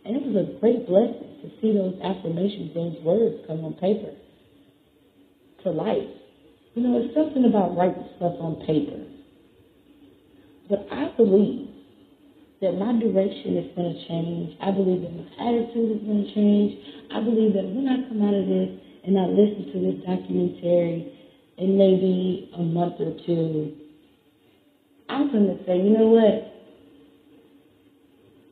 And 0.05 0.15
it 0.15 0.21
was 0.21 0.45
a 0.45 0.59
great 0.59 0.87
blessing 0.87 1.30
to 1.41 1.49
see 1.61 1.73
those 1.73 1.95
affirmations, 2.03 2.73
those 2.73 2.97
words 3.03 3.35
come 3.47 3.65
on 3.65 3.73
paper 3.73 4.13
to 5.63 5.71
life. 5.71 6.07
You 6.75 6.83
know, 6.83 7.01
it's 7.01 7.13
something 7.13 7.45
about 7.45 7.75
writing 7.75 8.05
stuff 8.17 8.33
on 8.39 8.63
paper. 8.65 9.03
But 10.69 10.87
I 10.91 11.11
believe 11.17 11.67
that 12.61 12.73
my 12.77 12.93
direction 12.97 13.57
is 13.57 13.75
going 13.75 13.93
to 13.93 14.07
change. 14.07 14.55
I 14.61 14.71
believe 14.71 15.01
that 15.01 15.11
my 15.11 15.49
attitude 15.49 15.97
is 15.97 16.03
going 16.05 16.23
to 16.23 16.33
change. 16.33 16.77
I 17.11 17.19
believe 17.19 17.53
that 17.53 17.65
when 17.65 17.87
I 17.87 18.07
come 18.07 18.21
out 18.21 18.33
of 18.33 18.45
this 18.45 18.69
and 19.03 19.17
I 19.17 19.25
listen 19.25 19.73
to 19.73 19.79
this 19.81 20.05
documentary 20.05 21.11
in 21.57 21.77
maybe 21.77 22.51
a 22.55 22.61
month 22.61 23.01
or 23.01 23.17
two, 23.25 23.73
I'm 25.09 25.31
going 25.31 25.47
to 25.47 25.57
say, 25.65 25.77
you 25.77 25.89
know 25.89 26.07
what? 26.07 26.51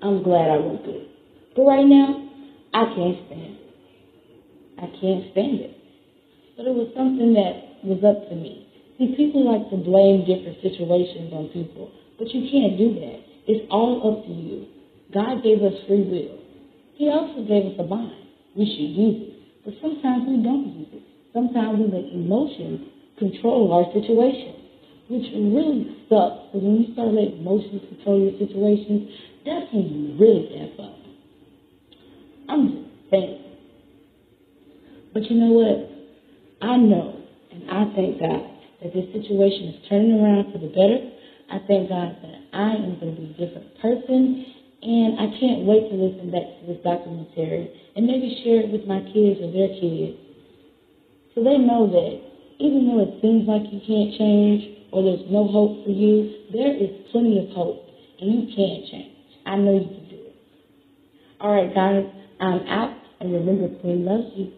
I'm 0.02 0.23
glad 0.23 0.49
I 0.49 0.58
went 0.58 0.84
through 0.84 1.02
it. 1.02 1.08
But 1.56 1.63
right 1.63 1.86
now, 1.86 2.29
I 2.73 2.86
can't 2.86 3.17
stand 3.25 3.41
it. 3.41 3.69
I 4.77 4.88
can't 5.01 5.32
stand 5.32 5.60
it. 5.60 5.75
But 6.55 6.67
it 6.67 6.75
was 6.75 6.91
something 6.95 7.34
that 7.34 7.84
was 7.84 8.03
up 8.03 8.29
to 8.29 8.36
me. 8.36 8.67
See, 8.97 9.15
people 9.15 9.47
like 9.47 9.69
to 9.71 9.77
blame 9.77 10.27
different 10.27 10.60
situations 10.62 11.32
on 11.32 11.47
people, 11.55 11.89
but 12.19 12.27
you 12.36 12.51
can't 12.51 12.77
do 12.77 12.93
that. 12.99 13.19
It's 13.47 13.65
all 13.71 14.03
up 14.03 14.25
to 14.27 14.32
you. 14.32 14.67
God 15.13 15.41
gave 15.41 15.63
us 15.63 15.73
free 15.88 16.03
will. 16.03 16.38
He 16.99 17.08
also 17.08 17.47
gave 17.47 17.65
us 17.65 17.79
a 17.79 17.88
mind. 17.88 18.27
We 18.55 18.67
should 18.67 18.91
use 18.91 19.17
it. 19.23 19.36
But 19.65 19.73
sometimes 19.82 20.27
we 20.27 20.43
don't 20.43 20.67
use 20.75 20.91
it. 20.93 21.03
Sometimes 21.34 21.79
we 21.79 21.86
let 21.88 22.12
emotions 22.12 22.86
control 23.17 23.71
our 23.71 23.88
situation, 23.95 24.53
which 25.08 25.32
really 25.32 25.95
sucks. 26.12 26.51
Because 26.51 26.63
when 26.67 26.84
you 26.84 26.93
start 26.93 27.15
letting 27.15 27.39
emotions 27.39 27.82
control 27.88 28.19
your 28.19 28.36
situations, 28.36 29.10
that's 29.45 29.71
when 29.71 29.88
you 29.88 30.19
really 30.19 30.60
F 30.60 30.79
up. 30.79 30.99
I'm 32.50 32.68
just 32.68 33.12
saying. 33.12 33.44
But 35.14 35.30
you 35.30 35.38
know 35.38 35.54
what? 35.54 35.90
I 36.62 36.78
know 36.78 37.16
and 37.52 37.70
I 37.70 37.94
thank 37.96 38.20
God 38.20 38.44
that 38.82 38.94
this 38.94 39.06
situation 39.14 39.70
is 39.70 39.90
turning 39.90 40.20
around 40.20 40.52
for 40.52 40.58
the 40.58 40.68
better. 40.68 41.00
I 41.52 41.60
thank 41.68 41.90
God 41.90 42.18
that 42.22 42.38
I 42.54 42.74
am 42.76 43.00
going 43.00 43.16
to 43.16 43.22
be 43.22 43.36
a 43.38 43.46
different 43.46 43.80
person. 43.82 44.46
And 44.82 45.20
I 45.20 45.28
can't 45.40 45.66
wait 45.66 45.90
to 45.90 45.96
listen 45.96 46.32
back 46.32 46.48
to 46.48 46.66
this 46.68 46.82
documentary 46.84 47.70
and 47.96 48.08
maybe 48.08 48.42
share 48.44 48.62
it 48.62 48.72
with 48.72 48.88
my 48.88 49.02
kids 49.12 49.42
or 49.44 49.52
their 49.52 49.76
kids. 49.76 50.16
So 51.36 51.44
they 51.44 51.58
know 51.58 51.86
that 51.86 52.22
even 52.60 52.88
though 52.88 53.04
it 53.04 53.20
seems 53.22 53.48
like 53.48 53.64
you 53.72 53.82
can't 53.86 54.18
change 54.18 54.88
or 54.92 55.04
there's 55.04 55.28
no 55.30 55.48
hope 55.48 55.84
for 55.84 55.92
you, 55.92 56.48
there 56.52 56.76
is 56.76 56.90
plenty 57.12 57.40
of 57.40 57.50
hope 57.52 57.84
and 58.22 58.32
you 58.32 58.56
can 58.56 58.88
change. 58.90 59.12
I 59.46 59.56
know 59.58 59.74
you 59.74 59.88
can 59.88 60.10
do 60.10 60.16
it. 60.16 60.36
All 61.42 61.52
right, 61.52 61.74
guys, 61.74 62.06
I'm 62.39 62.65
out. 62.67 62.93
And 63.19 63.34
remember, 63.34 63.67
Queen 63.80 64.06
loves 64.06 64.32
you. 64.36 64.49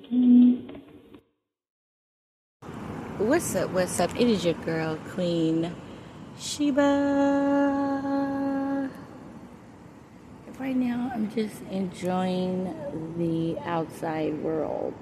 What's 3.18 3.56
up? 3.56 3.72
What's 3.72 4.00
up? 4.00 4.16
It 4.16 4.28
is 4.28 4.46
your 4.46 4.54
girl, 4.54 4.98
Queen 5.10 5.76
Sheba. 6.38 6.88
Right 10.60 10.76
now, 10.76 11.12
I'm 11.12 11.32
just 11.34 11.60
enjoying 11.72 12.76
the 13.18 13.58
outside 13.68 14.38
world. 14.44 14.94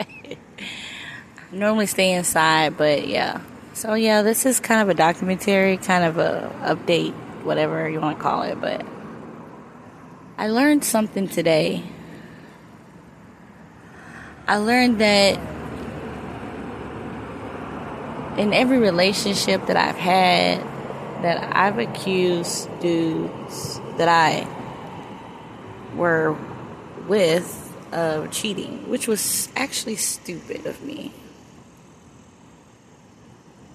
Normally 1.52 1.86
stay 1.86 2.12
inside, 2.12 2.76
but 2.76 3.06
yeah. 3.06 3.40
So 3.72 3.94
yeah, 3.94 4.22
this 4.22 4.46
is 4.46 4.58
kind 4.58 4.82
of 4.82 4.88
a 4.88 4.94
documentary, 4.94 5.76
kind 5.76 6.02
of 6.02 6.18
a 6.18 6.50
update, 6.62 7.14
whatever 7.44 7.88
you 7.88 8.00
want 8.00 8.18
to 8.18 8.22
call 8.22 8.42
it. 8.42 8.60
But 8.60 8.84
I 10.36 10.48
learned 10.48 10.84
something 10.84 11.28
today. 11.28 11.84
I 14.48 14.56
learned 14.56 15.00
that 15.00 15.38
in 18.36 18.52
every 18.52 18.78
relationship 18.78 19.66
that 19.66 19.76
I've 19.76 19.96
had, 19.96 20.60
that 21.22 21.56
I've 21.56 21.78
accused 21.78 22.68
dudes 22.80 23.80
that 23.96 24.08
I 24.08 24.48
were 25.94 26.36
with 27.06 27.60
of 27.92 28.32
cheating, 28.32 28.90
which 28.90 29.06
was 29.06 29.48
actually 29.54 29.96
stupid 29.96 30.66
of 30.66 30.82
me. 30.82 31.12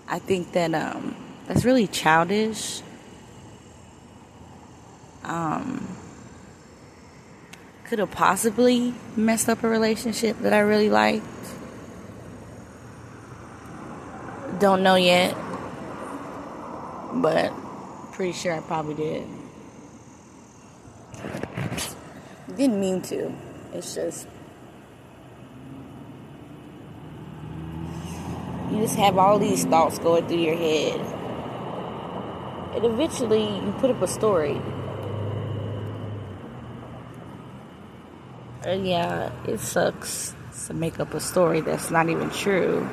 I 0.09 0.19
think 0.19 0.51
that 0.51 0.73
um, 0.73 1.15
that's 1.47 1.63
really 1.63 1.87
childish. 1.87 2.81
Um, 5.23 5.98
could 7.89 7.97
have 7.97 8.11
possibly 8.11 8.93
messed 9.15 9.49
up 9.49 9.63
a 9.63 9.67
relationship 9.67 10.37
that 10.41 10.53
I 10.53 10.59
really 10.59 10.91
liked. 10.91 11.25
Don't 14.59 14.83
know 14.83 14.93
yet, 14.93 15.35
but 17.13 17.51
pretty 18.11 18.33
sure 18.33 18.53
I 18.53 18.59
probably 18.59 18.93
did. 18.93 19.27
Didn't 22.55 22.79
mean 22.79 23.01
to. 23.03 23.33
It's 23.73 23.95
just 23.95 24.27
you 28.69 28.81
just 28.81 28.97
have 28.97 29.17
all 29.17 29.39
these 29.39 29.65
thoughts 29.65 29.97
going 29.97 30.27
through 30.27 30.41
your 30.41 30.55
head. 30.55 30.99
And 32.75 32.85
eventually 32.85 33.45
you 33.45 33.73
put 33.79 33.89
up 33.89 33.99
a 34.03 34.07
story. 34.07 34.61
And 38.63 38.87
yeah, 38.87 39.31
it 39.47 39.59
sucks 39.59 40.33
to 40.67 40.73
make 40.73 40.99
up 40.99 41.13
a 41.13 41.19
story 41.19 41.61
that's 41.61 41.89
not 41.89 42.09
even 42.09 42.29
true 42.29 42.87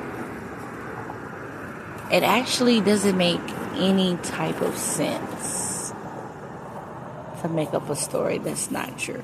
it 2.10 2.22
actually 2.22 2.80
doesn't 2.80 3.16
make 3.16 3.40
any 3.74 4.16
type 4.18 4.60
of 4.60 4.76
sense 4.78 5.92
to 7.42 7.48
make 7.48 7.74
up 7.74 7.90
a 7.90 7.96
story 7.96 8.38
that's 8.38 8.70
not 8.70 8.96
true. 8.98 9.22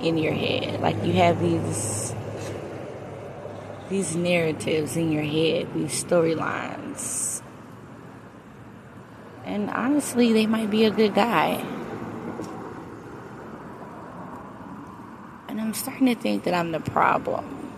In 0.00 0.16
your 0.16 0.32
head. 0.32 0.80
Like 0.80 1.02
you 1.04 1.12
have 1.14 1.40
these 1.40 2.14
these 3.90 4.16
narratives 4.16 4.96
in 4.96 5.12
your 5.12 5.22
head, 5.22 5.72
these 5.74 6.04
storylines. 6.04 7.35
And 9.56 9.70
honestly, 9.70 10.34
they 10.34 10.44
might 10.44 10.70
be 10.70 10.84
a 10.84 10.90
good 10.90 11.14
guy. 11.14 11.64
And 15.48 15.58
I'm 15.58 15.72
starting 15.72 16.08
to 16.08 16.14
think 16.14 16.44
that 16.44 16.52
I'm 16.52 16.72
the 16.72 16.80
problem. 16.80 17.72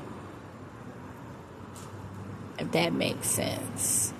If 2.59 2.73
that 2.73 2.93
makes 2.93 3.29
sense. 3.29 4.13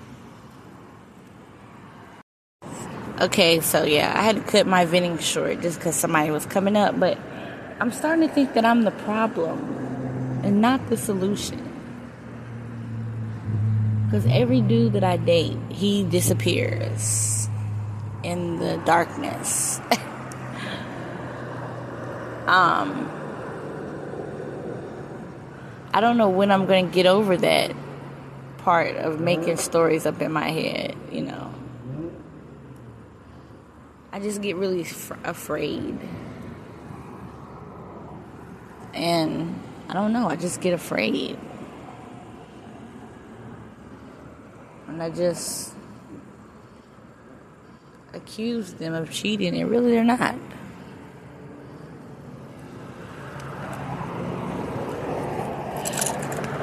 Okay, 3.19 3.59
so 3.59 3.83
yeah, 3.83 4.13
I 4.17 4.21
had 4.21 4.37
to 4.37 4.41
cut 4.41 4.65
my 4.65 4.85
venting 4.85 5.17
short 5.17 5.59
just 5.59 5.79
because 5.79 5.97
somebody 5.97 6.31
was 6.31 6.45
coming 6.45 6.77
up, 6.77 6.97
but 6.97 7.17
I'm 7.81 7.91
starting 7.91 8.25
to 8.25 8.33
think 8.33 8.53
that 8.53 8.63
I'm 8.63 8.83
the 8.83 8.91
problem 8.91 9.59
and 10.45 10.61
not 10.61 10.87
the 10.87 10.95
solution. 10.95 11.61
Because 14.05 14.25
every 14.27 14.61
dude 14.61 14.93
that 14.93 15.03
I 15.03 15.17
date, 15.17 15.57
he 15.69 16.05
disappears 16.05 17.48
in 18.23 18.59
the 18.59 18.77
darkness. 18.85 19.79
um, 22.47 23.09
I 25.93 26.01
don't 26.01 26.17
know 26.17 26.29
when 26.29 26.51
I'm 26.51 26.65
going 26.65 26.87
to 26.87 26.93
get 26.93 27.05
over 27.05 27.37
that 27.37 27.73
part 28.59 28.97
of 28.97 29.19
making 29.19 29.57
stories 29.57 30.05
up 30.05 30.21
in 30.21 30.31
my 30.31 30.49
head, 30.49 30.95
you 31.11 31.21
know. 31.21 31.53
I 34.11 34.19
just 34.19 34.41
get 34.41 34.55
really 34.55 34.81
f- 34.81 35.11
afraid. 35.23 35.97
And 38.93 39.61
I 39.87 39.93
don't 39.93 40.13
know, 40.13 40.27
I 40.29 40.35
just 40.35 40.61
get 40.61 40.73
afraid. 40.73 41.37
And 44.87 45.01
I 45.01 45.09
just 45.09 45.73
accuse 48.13 48.73
them 48.73 48.93
of 48.93 49.11
cheating, 49.11 49.55
and 49.55 49.69
really 49.69 49.91
they're 49.91 50.03
not. 50.03 50.35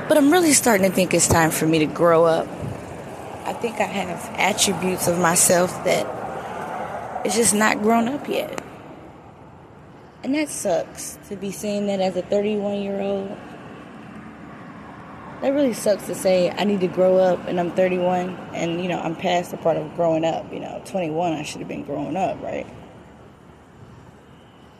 But 0.08 0.18
I'm 0.18 0.30
really 0.30 0.52
starting 0.52 0.88
to 0.88 0.94
think 0.94 1.12
it's 1.14 1.28
time 1.28 1.50
for 1.50 1.66
me 1.66 1.80
to 1.80 1.86
grow 1.86 2.24
up. 2.24 2.46
I 3.44 3.52
think 3.52 3.80
I 3.80 3.84
have 3.84 4.24
attributes 4.38 5.08
of 5.08 5.18
myself 5.18 5.84
that 5.84 7.26
is 7.26 7.34
just 7.34 7.54
not 7.54 7.82
grown 7.82 8.08
up 8.08 8.28
yet. 8.28 8.62
And 10.22 10.34
that 10.34 10.48
sucks 10.48 11.18
to 11.28 11.36
be 11.36 11.50
saying 11.50 11.86
that 11.88 12.00
as 12.00 12.16
a 12.16 12.22
31 12.22 12.82
year 12.82 13.00
old. 13.00 13.36
That 15.42 15.52
really 15.52 15.74
sucks 15.74 16.06
to 16.06 16.14
say 16.14 16.50
I 16.50 16.64
need 16.64 16.80
to 16.80 16.88
grow 16.88 17.18
up 17.18 17.46
and 17.46 17.60
I'm 17.60 17.70
31 17.72 18.30
and 18.54 18.80
you 18.80 18.88
know 18.88 18.98
I'm 18.98 19.14
past 19.14 19.50
the 19.50 19.58
part 19.58 19.76
of 19.76 19.94
growing 19.94 20.24
up. 20.24 20.50
You 20.52 20.60
know, 20.60 20.80
21 20.86 21.34
I 21.34 21.42
should 21.42 21.60
have 21.60 21.68
been 21.68 21.84
growing 21.84 22.16
up, 22.16 22.40
right? 22.42 22.66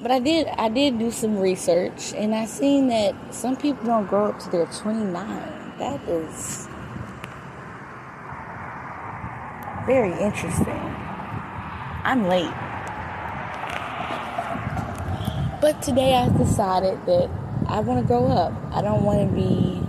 But 0.01 0.11
I 0.11 0.19
did 0.19 0.47
I 0.47 0.69
did 0.71 0.99
do 0.99 1.11
some 1.11 1.39
research 1.39 2.15
and 2.15 2.35
I 2.35 2.47
seen 2.47 2.89
that 2.89 3.15
some 3.35 3.57
people 3.57 3.85
don't 3.85 4.07
grow 4.07 4.27
up 4.27 4.39
to 4.41 4.51
their 4.51 4.67
29. 4.67 5.13
That 5.79 6.01
is 6.09 6.69
very 9.87 10.13
interesting. 10.13 10.81
I'm 12.03 12.29
late. 12.29 12.53
But 15.61 15.83
today 15.83 16.15
I 16.15 16.29
decided 16.37 17.05
that 17.07 17.31
I 17.69 17.81
want 17.81 18.01
to 18.01 18.07
grow 18.07 18.27
up. 18.29 18.53
I 18.73 18.81
don't 18.83 19.03
want 19.03 19.29
to 19.29 19.35
be 19.35 19.83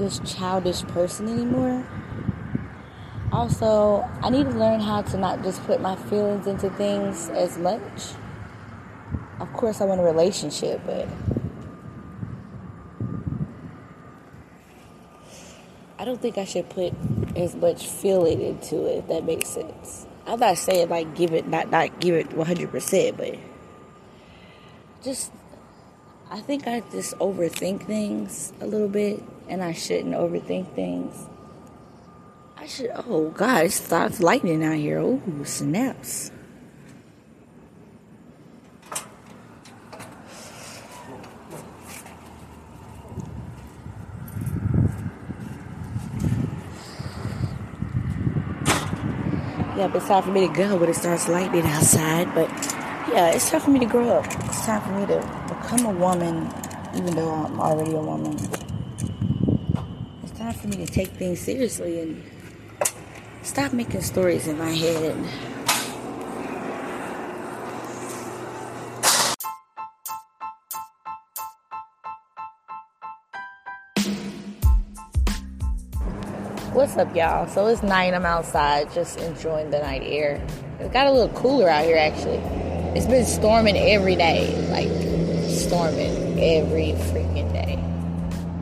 this 0.00 0.20
childish 0.24 0.82
person 0.84 1.28
anymore. 1.28 1.86
Also, 3.32 4.08
I 4.22 4.30
need 4.30 4.44
to 4.44 4.58
learn 4.58 4.80
how 4.80 5.02
to 5.02 5.16
not 5.18 5.42
just 5.44 5.62
put 5.64 5.80
my 5.80 5.94
feelings 5.94 6.46
into 6.46 6.70
things 6.70 7.28
as 7.28 7.58
much. 7.58 8.14
Of 9.38 9.52
course, 9.52 9.80
I 9.80 9.84
want 9.84 10.00
a 10.00 10.04
relationship, 10.04 10.80
but 10.84 11.06
I 15.98 16.04
don't 16.04 16.20
think 16.20 16.38
I 16.38 16.44
should 16.44 16.68
put 16.70 16.94
as 17.36 17.54
much 17.54 17.86
feeling 17.86 18.40
into 18.40 18.86
it, 18.86 18.98
if 18.98 19.08
that 19.08 19.24
makes 19.24 19.50
sense. 19.50 20.06
I'm 20.26 20.40
not 20.40 20.58
saying 20.58 20.88
like 20.88 21.14
give 21.14 21.32
it, 21.32 21.46
not, 21.46 21.70
not 21.70 22.00
give 22.00 22.14
it 22.14 22.30
100%, 22.30 23.16
but 23.16 23.38
just, 25.02 25.30
I 26.32 26.38
think 26.38 26.68
I 26.68 26.78
just 26.92 27.18
overthink 27.18 27.86
things 27.86 28.52
a 28.60 28.66
little 28.66 28.88
bit, 28.88 29.20
and 29.48 29.64
I 29.64 29.72
shouldn't 29.72 30.14
overthink 30.14 30.72
things. 30.76 31.26
I 32.56 32.66
should. 32.66 32.92
Oh 32.94 33.30
God, 33.30 33.64
it 33.64 33.72
starts 33.72 34.20
lightning 34.20 34.62
out 34.62 34.76
here. 34.76 35.00
Oh 35.00 35.20
snaps. 35.42 36.30
Yeah, 49.76 49.88
but 49.88 49.96
it's 49.96 50.06
time 50.06 50.22
for 50.22 50.30
me 50.30 50.46
to 50.46 50.52
go 50.54 50.76
when 50.76 50.90
it 50.90 50.94
starts 50.94 51.28
lightning 51.28 51.66
outside. 51.66 52.32
But 52.34 52.48
yeah, 53.12 53.30
it's 53.30 53.50
time 53.50 53.62
for 53.62 53.70
me 53.70 53.80
to 53.80 53.86
grow 53.86 54.10
up. 54.10 54.26
It's 54.44 54.64
time 54.64 54.80
for 54.82 54.92
me 54.92 55.06
to 55.06 55.39
become 55.70 55.86
a 55.86 55.98
woman, 56.00 56.52
even 56.96 57.14
though 57.14 57.30
I'm 57.30 57.60
already 57.60 57.92
a 57.92 58.00
woman. 58.00 58.32
It's 60.24 60.36
time 60.36 60.52
for 60.52 60.66
me 60.66 60.84
to 60.84 60.86
take 60.86 61.10
things 61.10 61.38
seriously 61.38 62.00
and 62.00 62.24
stop 63.42 63.72
making 63.72 64.02
stories 64.02 64.48
in 64.48 64.58
my 64.58 64.72
head. 64.72 65.14
What's 76.72 76.96
up, 76.96 77.14
y'all? 77.14 77.46
So 77.46 77.68
it's 77.68 77.84
night. 77.84 78.12
I'm 78.12 78.26
outside 78.26 78.92
just 78.92 79.20
enjoying 79.20 79.70
the 79.70 79.78
night 79.78 80.02
air. 80.04 80.44
It 80.80 80.92
got 80.92 81.06
a 81.06 81.12
little 81.12 81.28
cooler 81.28 81.68
out 81.68 81.84
here, 81.84 81.96
actually. 81.96 82.38
It's 82.98 83.06
been 83.06 83.24
storming 83.24 83.76
every 83.76 84.16
day, 84.16 84.52
like 84.72 85.09
storming 85.70 86.40
every 86.40 86.94
freaking 87.12 87.52
day. 87.52 87.78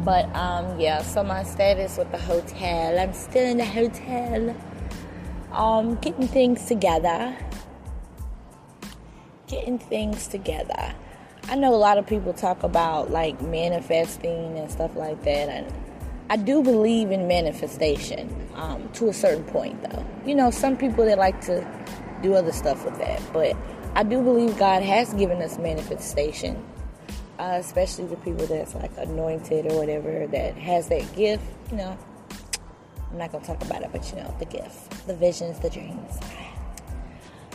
But 0.05 0.27
um, 0.37 0.79
yeah. 0.79 1.01
So 1.01 1.25
my 1.25 1.43
status 1.43 1.97
with 1.97 2.11
the 2.11 2.19
hotel. 2.19 2.99
I'm 2.99 3.15
still 3.15 3.47
in 3.47 3.57
the 3.57 3.65
hotel. 3.65 4.55
Um, 5.53 5.95
getting 6.03 6.29
things 6.29 6.67
together. 6.67 7.35
Getting 9.47 9.79
things 9.79 10.29
together. 10.29 10.95
I 11.49 11.55
know 11.55 11.75
a 11.75 11.81
lot 11.81 11.97
of 11.97 12.07
people 12.07 12.35
talk 12.35 12.63
about 12.63 13.11
like 13.11 13.41
manifesting 13.41 14.59
and 14.59 14.71
stuff 14.71 14.95
like 14.95 15.23
that, 15.25 15.49
and 15.49 15.73
I 16.29 16.37
do 16.37 16.63
believe 16.63 17.11
in 17.11 17.27
manifestation 17.27 18.51
um, 18.55 18.87
to 18.93 19.09
a 19.09 19.15
certain 19.15 19.45
point, 19.45 19.83
though. 19.83 20.05
You 20.27 20.35
know, 20.35 20.51
some 20.51 20.77
people 20.77 21.07
they 21.07 21.15
like 21.15 21.41
to 21.47 21.67
do 22.21 22.35
other 22.35 22.53
stuff 22.53 22.85
with 22.85 22.99
that, 22.99 23.23
but 23.33 23.57
I 23.95 24.03
do 24.03 24.21
believe 24.21 24.59
God 24.59 24.83
has 24.83 25.15
given 25.15 25.41
us 25.41 25.57
manifestation, 25.57 26.63
uh, 27.39 27.57
especially 27.61 28.07
the 28.07 28.17
people 28.17 28.47
that's 28.47 28.75
like 28.75 28.91
anointed 28.97 29.67
or 29.71 29.79
whatever 29.79 30.27
that 30.29 30.57
has 30.57 30.89
that 30.89 31.15
gift. 31.15 31.45
You 31.71 31.79
know, 31.79 31.99
I'm 33.11 33.19
not 33.19 33.33
gonna 33.33 33.45
talk 33.45 33.63
about 33.63 33.83
it, 33.83 33.91
but 33.93 34.09
you 34.11 34.17
know, 34.17 34.35
the 34.39 34.45
gift, 34.45 35.07
the 35.07 35.15
visions, 35.15 35.59
the 35.61 35.71
dreams. 35.71 36.19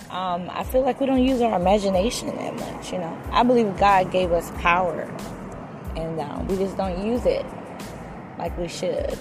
Um, 0.10 0.50
I 0.52 0.64
feel 0.64 0.82
like 0.82 1.00
we 1.00 1.08
don't 1.08 1.26
use 1.26 1.42
our 1.42 1.60
imagination 1.60 2.28
that 2.36 2.56
much. 2.56 2.92
You 2.92 3.00
know, 3.00 3.22
I 3.32 3.44
believe 3.44 3.78
God 3.78 4.12
gave 4.12 4.32
us 4.32 4.52
power, 4.62 5.02
and 5.96 6.20
um, 6.20 6.48
we 6.48 6.56
just 6.58 6.78
don't 6.78 7.06
use 7.06 7.26
it 7.26 7.46
like 8.38 8.58
we 8.58 8.68
should. 8.68 9.18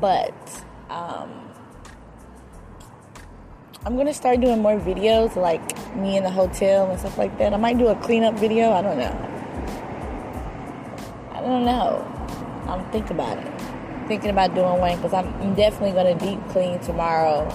But 0.00 0.34
um, 0.90 1.50
I'm 3.86 3.96
gonna 3.96 4.12
start 4.12 4.40
doing 4.40 4.62
more 4.62 4.80
videos 4.80 5.36
like 5.36 5.62
me 5.94 6.16
in 6.16 6.24
the 6.24 6.30
hotel 6.30 6.90
and 6.90 6.98
stuff 6.98 7.16
like 7.16 7.38
that. 7.38 7.54
I 7.54 7.56
might 7.56 7.78
do 7.78 7.86
a 7.86 7.94
cleanup 7.94 8.34
video. 8.34 8.72
I 8.72 8.82
don't 8.82 8.98
know. 8.98 9.14
I 11.30 11.40
don't 11.40 11.64
know. 11.64 12.02
I'm 12.66 12.84
thinking 12.90 13.12
about 13.12 13.38
it. 13.38 14.08
Thinking 14.08 14.30
about 14.30 14.56
doing 14.56 14.80
one 14.80 14.96
because 14.96 15.12
I'm, 15.12 15.54
definitely 15.54 15.92
gonna 15.92 16.18
deep 16.18 16.44
clean 16.48 16.80
tomorrow. 16.80 17.48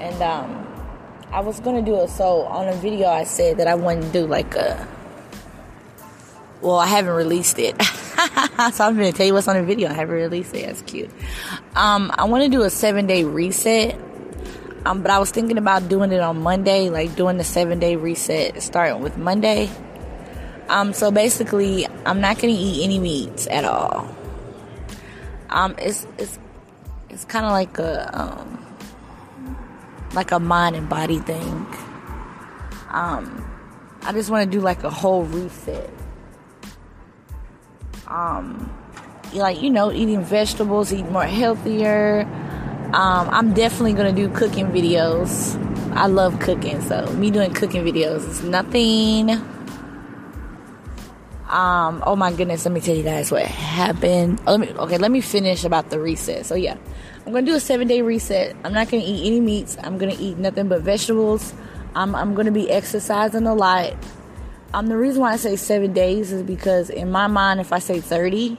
And 0.00 0.20
um, 0.20 0.68
I 1.32 1.40
was 1.40 1.60
gonna 1.60 1.80
do 1.80 1.98
it. 2.02 2.10
So 2.10 2.42
on 2.42 2.68
a 2.68 2.74
video, 2.74 3.08
I 3.08 3.24
said 3.24 3.56
that 3.56 3.68
I 3.68 3.74
want 3.74 4.02
to 4.02 4.08
do 4.10 4.26
like 4.26 4.54
a 4.54 4.86
well, 6.60 6.76
I 6.76 6.86
haven't 6.86 7.14
released 7.14 7.58
it. 7.58 7.80
so 7.82 8.84
I'm 8.84 8.98
to 8.98 9.12
tell 9.12 9.26
you 9.26 9.32
what's 9.32 9.48
on 9.48 9.56
the 9.56 9.62
video. 9.62 9.88
I 9.88 9.94
haven't 9.94 10.14
released 10.14 10.54
it. 10.54 10.66
That's 10.66 10.82
cute. 10.82 11.10
Um, 11.74 12.12
I 12.14 12.24
want 12.24 12.44
to 12.44 12.50
do 12.50 12.64
a 12.64 12.70
seven 12.70 13.06
day 13.06 13.24
reset. 13.24 13.98
Um, 14.86 15.02
but 15.02 15.10
I 15.10 15.18
was 15.18 15.32
thinking 15.32 15.58
about 15.58 15.88
doing 15.88 16.12
it 16.12 16.20
on 16.20 16.42
Monday, 16.42 16.90
like 16.90 17.16
doing 17.16 17.38
the 17.38 17.44
seven 17.44 17.80
day 17.80 17.96
reset 17.96 18.62
starting 18.62 19.02
with 19.02 19.16
Monday. 19.16 19.68
Um, 20.68 20.92
so 20.92 21.10
basically, 21.10 21.88
I'm 22.04 22.20
not 22.20 22.38
to 22.38 22.46
eat 22.46 22.84
any 22.84 23.00
meats 23.00 23.48
at 23.48 23.64
all. 23.64 24.08
Um, 25.50 25.74
it's 25.78 26.06
it's 26.18 26.38
it's 27.10 27.24
kind 27.24 27.44
of 27.44 27.50
like 27.50 27.78
a 27.78 28.10
um, 28.16 28.64
like 30.14 30.30
a 30.30 30.38
mind 30.38 30.76
and 30.76 30.88
body 30.88 31.18
thing. 31.18 31.66
Um, 32.90 33.44
I 34.02 34.12
just 34.12 34.30
want 34.30 34.50
to 34.50 34.58
do 34.58 34.62
like 34.62 34.84
a 34.84 34.90
whole 34.90 35.24
reset 35.24 35.90
um, 38.08 38.72
like 39.32 39.60
you 39.62 39.70
know, 39.70 39.92
eating 39.92 40.22
vegetables, 40.22 40.92
eat 40.92 41.06
more 41.10 41.24
healthier. 41.24 42.26
Um, 42.92 43.28
I'm 43.30 43.52
definitely 43.54 43.94
gonna 43.94 44.12
do 44.12 44.28
cooking 44.28 44.66
videos. 44.66 45.60
I 45.94 46.06
love 46.06 46.38
cooking, 46.40 46.80
so 46.82 47.06
me 47.14 47.30
doing 47.30 47.52
cooking 47.52 47.84
videos 47.84 48.28
is 48.28 48.42
nothing. 48.42 49.30
Um, 51.48 52.02
oh 52.06 52.16
my 52.16 52.32
goodness, 52.32 52.64
let 52.64 52.72
me 52.72 52.80
tell 52.80 52.96
you 52.96 53.02
guys 53.02 53.30
what 53.30 53.44
happened. 53.44 54.40
Oh, 54.46 54.52
let 54.52 54.60
me 54.60 54.72
okay, 54.72 54.98
let 54.98 55.10
me 55.10 55.20
finish 55.20 55.64
about 55.64 55.90
the 55.90 56.00
reset. 56.00 56.46
So 56.46 56.54
yeah, 56.54 56.76
I'm 57.24 57.32
gonna 57.32 57.46
do 57.46 57.54
a 57.54 57.60
seven 57.60 57.88
day 57.88 58.02
reset. 58.02 58.56
I'm 58.64 58.72
not 58.72 58.90
gonna 58.90 59.04
eat 59.04 59.26
any 59.26 59.40
meats. 59.40 59.76
I'm 59.82 59.98
gonna 59.98 60.16
eat 60.18 60.38
nothing 60.38 60.68
but 60.68 60.82
vegetables. 60.82 61.54
I'm 61.94 62.14
I'm 62.14 62.34
gonna 62.34 62.52
be 62.52 62.70
exercising 62.70 63.46
a 63.46 63.54
lot. 63.54 63.94
Um, 64.74 64.88
the 64.88 64.96
reason 64.96 65.22
why 65.22 65.32
I 65.32 65.36
say 65.36 65.56
seven 65.56 65.92
days 65.92 66.32
is 66.32 66.42
because 66.42 66.90
in 66.90 67.10
my 67.10 67.28
mind, 67.28 67.60
if 67.60 67.72
I 67.72 67.78
say 67.78 68.00
30, 68.00 68.58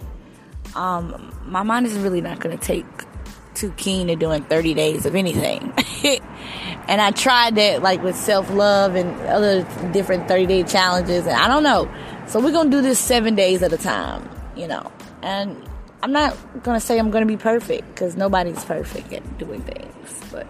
um, 0.75 1.33
my 1.45 1.63
mind 1.63 1.85
is 1.85 1.93
really 1.97 2.21
not 2.21 2.41
to 2.41 2.57
take 2.57 2.85
too 3.57 3.71
keen 3.71 4.07
to 4.07 4.15
doing 4.15 4.43
30 4.43 4.73
days 4.73 5.05
of 5.05 5.15
anything. 5.15 5.73
and 6.87 7.01
I 7.01 7.11
tried 7.11 7.55
that 7.55 7.81
like 7.81 8.03
with 8.03 8.15
self 8.15 8.49
love 8.51 8.95
and 8.95 9.09
other 9.27 9.63
different 9.91 10.27
30 10.27 10.45
day 10.45 10.63
challenges, 10.63 11.25
and 11.25 11.35
I 11.35 11.47
don't 11.47 11.63
know. 11.63 11.91
So 12.27 12.39
we're 12.39 12.51
going 12.51 12.69
to 12.69 12.77
do 12.77 12.81
this 12.81 12.99
seven 12.99 13.35
days 13.35 13.63
at 13.63 13.73
a 13.73 13.77
time, 13.77 14.29
you 14.55 14.67
know. 14.67 14.91
And 15.21 15.61
I'm 16.03 16.11
not 16.11 16.37
going 16.63 16.79
to 16.79 16.85
say 16.85 16.99
I'm 16.99 17.09
going 17.09 17.23
to 17.23 17.27
be 17.27 17.37
perfect 17.37 17.87
because 17.89 18.15
nobody's 18.15 18.63
perfect 18.63 19.11
at 19.11 19.37
doing 19.37 19.61
things, 19.61 20.21
but. 20.31 20.47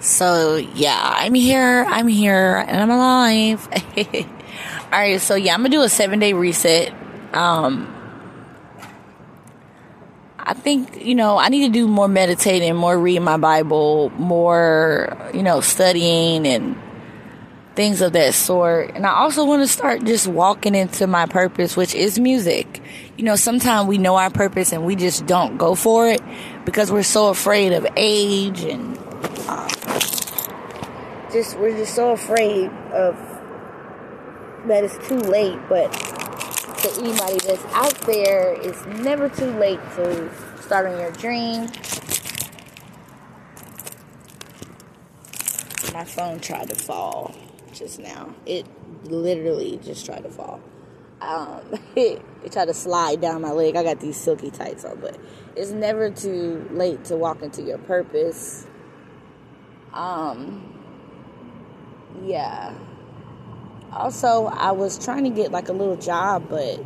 So 0.00 0.56
yeah, 0.56 0.98
I'm 1.00 1.34
here, 1.34 1.84
I'm 1.88 2.08
here, 2.08 2.64
and 2.66 2.80
I'm 2.82 2.90
alive. 2.90 3.68
All 4.92 4.98
right, 4.98 5.20
so 5.20 5.36
yeah, 5.36 5.54
I'm 5.54 5.60
gonna 5.60 5.68
do 5.68 5.82
a 5.82 5.88
seven 5.88 6.18
day 6.18 6.32
reset. 6.32 6.92
Um, 7.32 7.94
I 10.36 10.52
think 10.52 11.04
you 11.04 11.14
know 11.14 11.38
I 11.38 11.48
need 11.48 11.68
to 11.68 11.72
do 11.72 11.86
more 11.86 12.08
meditating, 12.08 12.74
more 12.74 12.98
reading 12.98 13.22
my 13.22 13.36
Bible, 13.36 14.10
more 14.18 15.30
you 15.32 15.44
know 15.44 15.60
studying 15.60 16.44
and 16.44 16.76
things 17.76 18.00
of 18.00 18.14
that 18.14 18.34
sort. 18.34 18.90
And 18.96 19.06
I 19.06 19.12
also 19.12 19.44
want 19.44 19.62
to 19.62 19.68
start 19.68 20.02
just 20.04 20.26
walking 20.26 20.74
into 20.74 21.06
my 21.06 21.26
purpose, 21.26 21.76
which 21.76 21.94
is 21.94 22.18
music. 22.18 22.82
You 23.16 23.22
know, 23.22 23.36
sometimes 23.36 23.86
we 23.86 23.96
know 23.96 24.16
our 24.16 24.30
purpose 24.30 24.72
and 24.72 24.84
we 24.84 24.96
just 24.96 25.24
don't 25.24 25.56
go 25.56 25.76
for 25.76 26.08
it 26.08 26.20
because 26.64 26.90
we're 26.90 27.04
so 27.04 27.28
afraid 27.28 27.72
of 27.72 27.86
age 27.96 28.64
and 28.64 28.98
uh, 29.46 29.68
just 31.32 31.56
we're 31.60 31.76
just 31.76 31.94
so 31.94 32.10
afraid 32.10 32.70
of 32.92 33.29
that 34.66 34.84
it's 34.84 34.98
too 35.08 35.18
late. 35.18 35.58
But 35.68 35.92
to 35.92 36.90
anybody 37.00 37.38
that's 37.46 37.64
out 37.72 37.94
there, 38.02 38.54
it's 38.60 38.84
never 38.86 39.28
too 39.28 39.50
late 39.58 39.80
to 39.96 40.30
start 40.62 40.86
on 40.86 40.98
your 40.98 41.12
dream. 41.12 41.68
My 45.92 46.04
phone 46.04 46.40
tried 46.40 46.68
to 46.68 46.74
fall 46.74 47.34
just 47.72 47.98
now. 47.98 48.34
It 48.46 48.66
literally 49.04 49.78
just 49.82 50.06
tried 50.06 50.22
to 50.22 50.30
fall. 50.30 50.60
Um, 51.20 51.62
it, 51.96 52.22
it 52.44 52.52
tried 52.52 52.66
to 52.66 52.74
slide 52.74 53.20
down 53.20 53.42
my 53.42 53.52
leg. 53.52 53.76
I 53.76 53.82
got 53.82 54.00
these 54.00 54.16
silky 54.16 54.50
tights 54.50 54.84
on, 54.84 55.00
but 55.00 55.18
it's 55.56 55.70
never 55.70 56.10
too 56.10 56.66
late 56.72 57.04
to 57.06 57.16
walk 57.16 57.42
into 57.42 57.62
your 57.62 57.78
purpose. 57.78 58.66
Um, 59.92 60.72
yeah. 62.22 62.74
Also, 63.92 64.46
I 64.46 64.70
was 64.72 65.02
trying 65.02 65.24
to 65.24 65.30
get 65.30 65.50
like 65.50 65.68
a 65.68 65.72
little 65.72 65.96
job, 65.96 66.46
but 66.48 66.80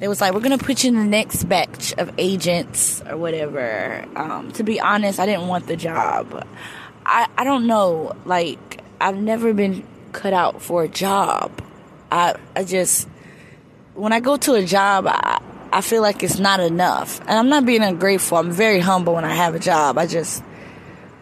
it 0.00 0.08
was 0.08 0.20
like, 0.20 0.34
we're 0.34 0.40
to 0.40 0.58
put 0.58 0.84
you 0.84 0.88
in 0.88 0.96
the 0.96 1.04
next 1.04 1.44
batch 1.44 1.94
of 1.94 2.12
agents 2.18 3.02
or 3.08 3.16
whatever. 3.16 4.04
Um, 4.16 4.52
to 4.52 4.62
be 4.62 4.80
honest, 4.80 5.18
I 5.18 5.26
didn't 5.26 5.46
want 5.46 5.66
the 5.66 5.76
job. 5.76 6.46
I, 7.06 7.28
I 7.38 7.44
don't 7.44 7.66
know. 7.66 8.14
Like, 8.24 8.82
I've 9.00 9.16
never 9.16 9.54
been 9.54 9.86
cut 10.12 10.32
out 10.32 10.60
for 10.60 10.82
a 10.82 10.88
job. 10.88 11.52
I, 12.10 12.34
I 12.54 12.64
just, 12.64 13.08
when 13.94 14.12
I 14.12 14.20
go 14.20 14.36
to 14.36 14.54
a 14.54 14.64
job, 14.64 15.06
I, 15.06 15.40
I 15.72 15.80
feel 15.80 16.02
like 16.02 16.22
it's 16.22 16.38
not 16.38 16.60
enough. 16.60 17.20
And 17.20 17.30
I'm 17.30 17.48
not 17.48 17.64
being 17.64 17.82
ungrateful. 17.82 18.36
I'm 18.36 18.52
very 18.52 18.80
humble 18.80 19.14
when 19.14 19.24
I 19.24 19.34
have 19.34 19.54
a 19.54 19.58
job. 19.58 19.96
I 19.96 20.06
just, 20.06 20.42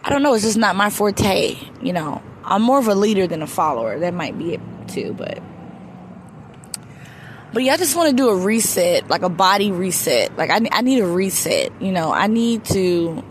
I 0.03 0.09
don't 0.09 0.23
know. 0.23 0.33
It's 0.33 0.43
just 0.43 0.57
not 0.57 0.75
my 0.75 0.89
forte, 0.89 1.57
you 1.81 1.93
know. 1.93 2.21
I'm 2.43 2.61
more 2.61 2.79
of 2.79 2.87
a 2.87 2.95
leader 2.95 3.27
than 3.27 3.41
a 3.41 3.47
follower. 3.47 3.97
That 3.99 4.13
might 4.13 4.37
be 4.37 4.55
it 4.55 4.61
too, 4.83 5.13
but 5.17 5.41
but 7.53 7.61
yeah, 7.63 7.73
I 7.73 7.77
just 7.77 7.95
want 7.95 8.09
to 8.09 8.15
do 8.15 8.29
a 8.29 8.35
reset, 8.35 9.07
like 9.09 9.21
a 9.21 9.29
body 9.29 9.71
reset. 9.71 10.35
Like 10.35 10.49
I, 10.49 10.59
I 10.71 10.81
need 10.81 11.01
a 11.01 11.07
reset. 11.07 11.81
You 11.81 11.91
know, 11.91 12.11
I 12.11 12.27
need 12.27 12.65
to. 12.65 13.23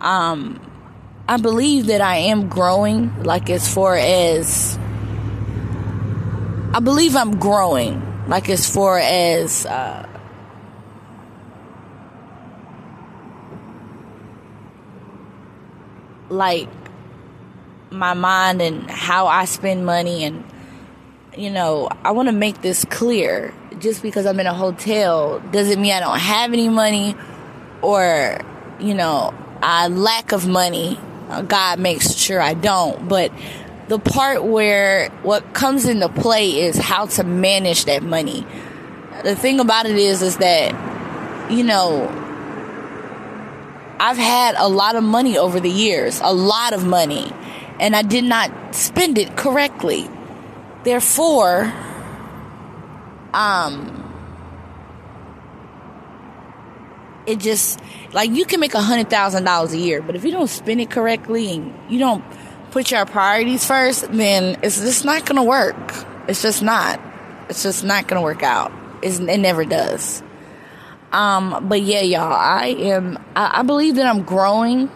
Um, 0.00 0.60
I 1.28 1.36
believe 1.36 1.86
that 1.86 2.00
I 2.00 2.16
am 2.16 2.48
growing. 2.48 3.22
Like 3.24 3.50
as 3.50 3.72
far 3.72 3.94
as, 3.96 4.78
I 6.72 6.80
believe 6.80 7.14
I'm 7.14 7.38
growing. 7.38 8.26
Like 8.26 8.48
as 8.48 8.68
far 8.68 8.98
as. 8.98 9.66
Uh, 9.66 10.08
like 16.30 16.68
my 17.90 18.14
mind 18.14 18.62
and 18.62 18.90
how 18.90 19.26
I 19.26 19.44
spend 19.44 19.84
money 19.84 20.24
and 20.24 20.42
you 21.36 21.50
know, 21.50 21.88
I 22.04 22.10
want 22.12 22.28
to 22.28 22.32
make 22.32 22.60
this 22.62 22.84
clear. 22.84 23.54
Just 23.78 24.02
because 24.02 24.26
I'm 24.26 24.38
in 24.38 24.46
a 24.46 24.54
hotel 24.54 25.40
doesn't 25.50 25.80
mean 25.80 25.92
I 25.92 26.00
don't 26.00 26.18
have 26.18 26.52
any 26.52 26.68
money 26.68 27.16
or, 27.80 28.38
you 28.78 28.94
know, 28.94 29.34
I 29.62 29.88
lack 29.88 30.32
of 30.32 30.46
money. 30.46 30.98
Uh, 31.28 31.42
God 31.42 31.78
makes 31.80 32.14
sure 32.14 32.40
I 32.40 32.54
don't. 32.54 33.08
But 33.08 33.32
the 33.88 33.98
part 33.98 34.44
where 34.44 35.08
what 35.22 35.54
comes 35.54 35.86
into 35.86 36.08
play 36.08 36.60
is 36.60 36.76
how 36.76 37.06
to 37.06 37.24
manage 37.24 37.86
that 37.86 38.02
money. 38.02 38.46
The 39.24 39.34
thing 39.34 39.58
about 39.58 39.86
it 39.86 39.96
is, 39.96 40.22
is 40.22 40.36
that, 40.38 41.50
you 41.50 41.64
know, 41.64 42.08
I've 43.98 44.18
had 44.18 44.56
a 44.58 44.68
lot 44.68 44.96
of 44.96 45.04
money 45.04 45.38
over 45.38 45.60
the 45.60 45.70
years, 45.70 46.20
a 46.22 46.34
lot 46.34 46.72
of 46.72 46.84
money, 46.84 47.32
and 47.80 47.94
I 47.94 48.02
did 48.02 48.24
not 48.24 48.74
spend 48.74 49.16
it 49.16 49.36
correctly. 49.36 50.08
Therefore, 50.84 51.72
um, 53.32 53.98
it 57.26 57.38
just 57.38 57.80
like 58.12 58.30
you 58.30 58.44
can 58.44 58.60
make 58.60 58.74
a 58.74 58.80
hundred 58.80 59.08
thousand 59.08 59.44
dollars 59.44 59.72
a 59.72 59.78
year, 59.78 60.02
but 60.02 60.16
if 60.16 60.24
you 60.24 60.32
don't 60.32 60.48
spend 60.48 60.80
it 60.80 60.90
correctly 60.90 61.52
and 61.52 61.74
you 61.88 61.98
don't 61.98 62.24
put 62.72 62.90
your 62.90 63.06
priorities 63.06 63.64
first, 63.64 64.10
then 64.12 64.58
it's 64.62 64.80
just 64.80 65.04
not 65.04 65.24
gonna 65.24 65.44
work. 65.44 65.76
It's 66.28 66.42
just 66.42 66.62
not. 66.62 67.00
It's 67.48 67.62
just 67.62 67.84
not 67.84 68.08
gonna 68.08 68.22
work 68.22 68.42
out. 68.42 68.72
It's, 69.02 69.18
it 69.18 69.38
never 69.38 69.64
does. 69.64 70.22
Um, 71.12 71.68
but 71.68 71.82
yeah, 71.82 72.00
y'all, 72.00 72.32
I 72.32 72.68
am. 72.68 73.18
I, 73.36 73.60
I 73.60 73.62
believe 73.62 73.96
that 73.96 74.06
I'm 74.06 74.22
growing. 74.22 74.90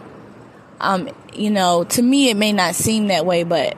Um, 0.80 1.10
you 1.34 1.50
know, 1.50 1.84
to 1.84 2.02
me, 2.02 2.30
it 2.30 2.36
may 2.36 2.52
not 2.52 2.74
seem 2.74 3.08
that 3.08 3.26
way, 3.26 3.44
but 3.44 3.76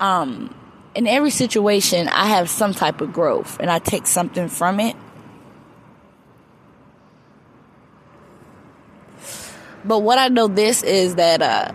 um, 0.00 0.54
in 0.94 1.06
every 1.06 1.30
situation, 1.30 2.08
I 2.08 2.26
have 2.26 2.50
some 2.50 2.74
type 2.74 3.00
of 3.00 3.12
growth 3.12 3.58
and 3.60 3.70
I 3.70 3.78
take 3.78 4.06
something 4.06 4.48
from 4.48 4.80
it. 4.80 4.96
But 9.84 10.00
what 10.00 10.18
I 10.18 10.28
know 10.28 10.46
this 10.46 10.82
is 10.82 11.14
that 11.14 11.40
uh, 11.40 11.72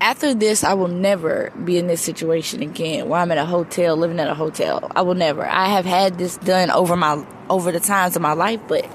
after 0.00 0.32
this, 0.32 0.62
I 0.62 0.74
will 0.74 0.88
never 0.88 1.50
be 1.64 1.76
in 1.76 1.88
this 1.88 2.00
situation 2.00 2.62
again 2.62 3.08
where 3.08 3.20
I'm 3.20 3.32
at 3.32 3.38
a 3.38 3.44
hotel, 3.44 3.96
living 3.96 4.20
at 4.20 4.28
a 4.28 4.34
hotel. 4.34 4.92
I 4.94 5.02
will 5.02 5.14
never. 5.14 5.44
I 5.44 5.66
have 5.70 5.84
had 5.84 6.18
this 6.18 6.36
done 6.36 6.70
over 6.70 6.94
my 6.94 7.26
over 7.48 7.72
the 7.72 7.80
times 7.80 8.14
of 8.14 8.22
my 8.22 8.34
life, 8.34 8.60
but 8.68 8.88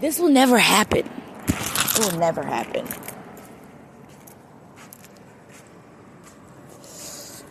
this 0.00 0.20
will 0.20 0.30
never 0.30 0.58
happen. 0.58 1.10
It 1.48 1.98
will 1.98 2.18
never 2.18 2.44
happen. 2.44 2.86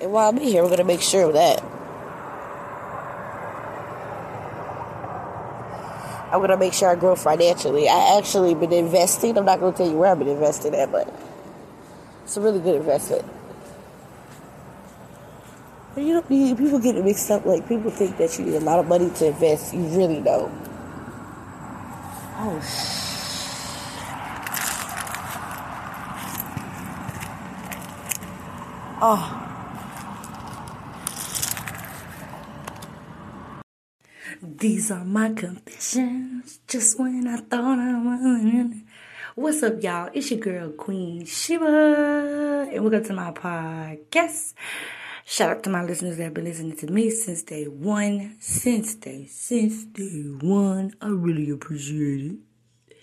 And 0.02 0.12
while 0.12 0.30
I'm 0.30 0.38
here, 0.38 0.64
we're 0.64 0.70
going 0.70 0.80
to 0.80 0.84
make 0.84 1.02
sure 1.02 1.28
of 1.28 1.34
that. 1.34 1.64
I'm 6.32 6.40
going 6.40 6.50
to 6.50 6.58
make 6.58 6.74
sure 6.74 6.90
I 6.90 6.96
grow 6.96 7.16
financially. 7.16 7.88
I 7.88 8.18
actually 8.18 8.56
been 8.56 8.74
investing. 8.74 9.38
I'm 9.38 9.46
not 9.46 9.60
going 9.60 9.74
to 9.74 9.78
tell 9.78 9.88
you 9.88 9.98
where 9.98 10.10
I've 10.10 10.18
been 10.18 10.30
investing 10.30 10.74
at, 10.74 10.92
but 10.92 11.14
it's 12.24 12.36
a 12.36 12.42
really 12.42 12.60
good 12.60 12.76
investment. 12.76 13.26
But 15.94 16.04
you 16.04 16.14
don't 16.14 16.30
need, 16.30 16.58
people 16.58 16.80
get 16.80 16.96
it 16.96 17.06
mixed 17.06 17.30
up. 17.30 17.46
Like, 17.46 17.68
people 17.68 17.92
think 17.92 18.18
that 18.18 18.40
you 18.40 18.46
need 18.46 18.56
a 18.56 18.62
lot 18.62 18.80
of 18.80 18.88
money 18.88 19.10
to 19.10 19.28
invest. 19.28 19.74
You 19.74 19.84
really 19.84 20.22
don't. 20.22 20.52
Oh. 22.38 22.62
Oh. 29.04 29.41
These 34.62 34.92
are 34.92 35.04
my 35.04 35.34
confessions. 35.34 36.60
Just 36.68 37.00
when 37.00 37.26
I 37.26 37.38
thought 37.38 37.80
I 37.80 38.00
was. 38.00 38.76
What's 39.34 39.64
up, 39.64 39.82
y'all? 39.82 40.12
It's 40.14 40.30
your 40.30 40.40
girl, 40.40 40.70
Queen 40.70 41.26
Shiva, 41.26 42.70
and 42.72 42.84
welcome 42.84 43.04
to 43.06 43.14
my 43.14 43.32
podcast. 43.32 44.54
Shout 45.26 45.50
out 45.50 45.64
to 45.64 45.72
my 45.72 45.84
listeners 45.84 46.18
that 46.18 46.26
have 46.26 46.36
been 46.36 46.44
listening 46.44 46.78
to 46.78 46.86
me 46.86 47.10
since 47.10 47.42
day 47.42 47.64
one. 47.64 48.36
Since 48.40 48.94
day, 48.94 49.26
since 49.26 49.84
day 49.86 50.26
one. 50.42 50.94
I 51.02 51.08
really 51.08 51.50
appreciate 51.50 52.32
it. 52.34 52.96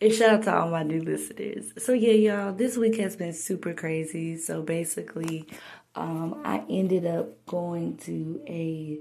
And 0.00 0.14
shout 0.14 0.30
out 0.30 0.42
to 0.44 0.56
all 0.56 0.70
my 0.70 0.82
new 0.82 1.02
listeners. 1.02 1.74
So 1.76 1.92
yeah, 1.92 2.12
y'all, 2.12 2.54
this 2.54 2.78
week 2.78 2.96
has 2.96 3.16
been 3.16 3.34
super 3.34 3.74
crazy. 3.74 4.38
So 4.38 4.62
basically, 4.62 5.46
um, 5.94 6.40
I 6.42 6.64
ended 6.70 7.04
up 7.04 7.44
going 7.44 7.98
to 7.98 8.40
a 8.48 8.98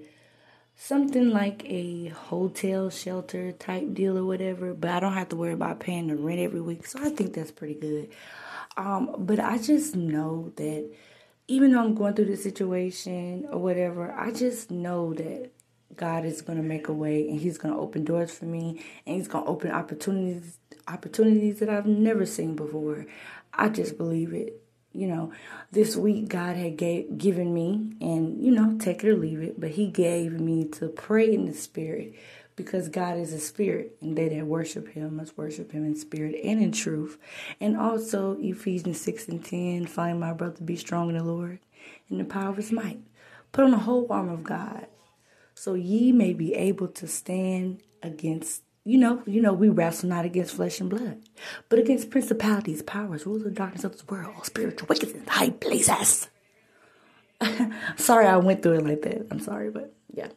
something 0.76 1.30
like 1.30 1.64
a 1.66 2.10
hotel 2.10 2.90
shelter 2.90 3.52
type 3.54 3.94
deal 3.94 4.18
or 4.18 4.26
whatever, 4.26 4.74
but 4.74 4.90
I 4.90 5.00
don't 5.00 5.14
have 5.14 5.30
to 5.30 5.36
worry 5.36 5.54
about 5.54 5.80
paying 5.80 6.08
the 6.08 6.16
rent 6.16 6.40
every 6.40 6.62
week. 6.62 6.86
So 6.86 7.00
I 7.02 7.10
think 7.10 7.34
that's 7.34 7.52
pretty 7.52 7.76
good. 7.76 8.10
Um, 8.78 9.16
but 9.20 9.40
I 9.40 9.58
just 9.58 9.96
know 9.96 10.52
that 10.58 10.90
even 11.48 11.72
though 11.72 11.84
I'm 11.84 11.96
going 11.96 12.14
through 12.14 12.26
this 12.26 12.44
situation 12.44 13.48
or 13.52 13.60
whatever, 13.60 14.12
I 14.12 14.32
just 14.32 14.70
know 14.72 15.14
that 15.14 15.52
God 15.96 16.26
is 16.26 16.42
going 16.42 16.58
to 16.58 16.64
make 16.64 16.88
a 16.88 16.94
way 16.94 17.30
and 17.30 17.40
he's 17.40 17.58
going 17.58 17.74
to 17.74 17.80
open 17.80 18.04
doors 18.04 18.32
for 18.32 18.46
me 18.46 18.84
and 19.06 19.16
he's 19.16 19.28
going 19.28 19.46
to 19.46 19.50
open 19.50 19.72
opportunities 19.72 20.58
opportunities 20.88 21.60
that 21.60 21.70
I've 21.70 21.88
never 21.88 22.28
seen 22.28 22.56
before. 22.56 23.08
I 23.54 23.70
just 23.70 23.98
believe 23.98 24.34
it 24.34 24.62
you 24.96 25.08
know, 25.08 25.34
this 25.72 25.96
week 25.96 26.30
God 26.30 26.56
had 26.56 26.78
gave, 26.78 27.18
given 27.18 27.54
me, 27.54 27.96
and 28.02 28.44
you 28.44 28.52
know, 28.52 28.78
take 28.80 29.04
it 29.04 29.10
or 29.10 29.16
leave 29.16 29.42
it, 29.42 29.60
but 29.60 29.72
He 29.72 29.88
gave 29.88 30.34
me 30.40 30.66
to 30.70 30.88
pray 30.88 31.34
in 31.34 31.46
the 31.46 31.54
Spirit 31.54 32.16
because 32.56 32.88
God 32.88 33.18
is 33.18 33.34
a 33.34 33.40
spirit, 33.40 33.98
and 34.02 34.18
they 34.18 34.30
that 34.30 34.46
worship 34.46 34.90
Him 34.90 35.18
must 35.18 35.38
worship 35.38 35.72
Him 35.72 35.86
in 35.86 35.96
spirit 35.96 36.36
and 36.44 36.62
in 36.62 36.72
truth. 36.72 37.18
And 37.60 37.78
also, 37.78 38.38
Ephesians 38.40 39.02
6 39.02 39.28
and 39.28 39.44
10 39.44 39.88
find 39.88 40.20
my 40.20 40.34
brother 40.34 40.62
be 40.64 40.76
strong 40.76 41.10
in 41.10 41.18
the 41.18 41.24
Lord 41.24 41.60
in 42.10 42.18
the 42.18 42.24
power 42.24 42.50
of 42.50 42.58
His 42.58 42.72
might. 42.72 43.00
Put 43.52 43.66
on 43.66 43.72
the 43.72 43.78
whole 43.80 44.08
armor 44.10 44.34
of 44.34 44.44
God, 44.44 44.88
so 45.54 45.74
ye 45.74 46.12
may 46.12 46.34
be 46.34 46.54
able 46.54 46.88
to 46.90 47.08
stand 47.08 47.82
against 48.02 48.64
you 48.86 49.00
know, 49.00 49.24
you 49.26 49.42
know, 49.42 49.52
we 49.52 49.68
wrestle 49.68 50.10
not 50.10 50.26
against 50.26 50.56
flesh 50.56 50.80
and 50.80 50.90
blood, 50.90 51.20
but 51.70 51.80
against 51.80 52.12
principalities, 52.12 52.84
powers, 52.84 53.26
rulers 53.26 53.48
of 53.48 53.56
darkness 53.56 53.84
of 53.84 53.94
this 53.94 54.08
world, 54.08 54.46
spiritual 54.46 54.88
wickedness 54.88 55.28
high 55.28 55.50
places. 55.50 56.30
sorry, 57.98 58.28
I 58.28 58.38
went 58.38 58.62
through 58.62 58.76
it 58.76 58.86
like 58.86 59.02
that. 59.02 59.28
I'm 59.32 59.40
sorry, 59.40 59.72
but 59.72 59.92
yeah. 60.14 60.28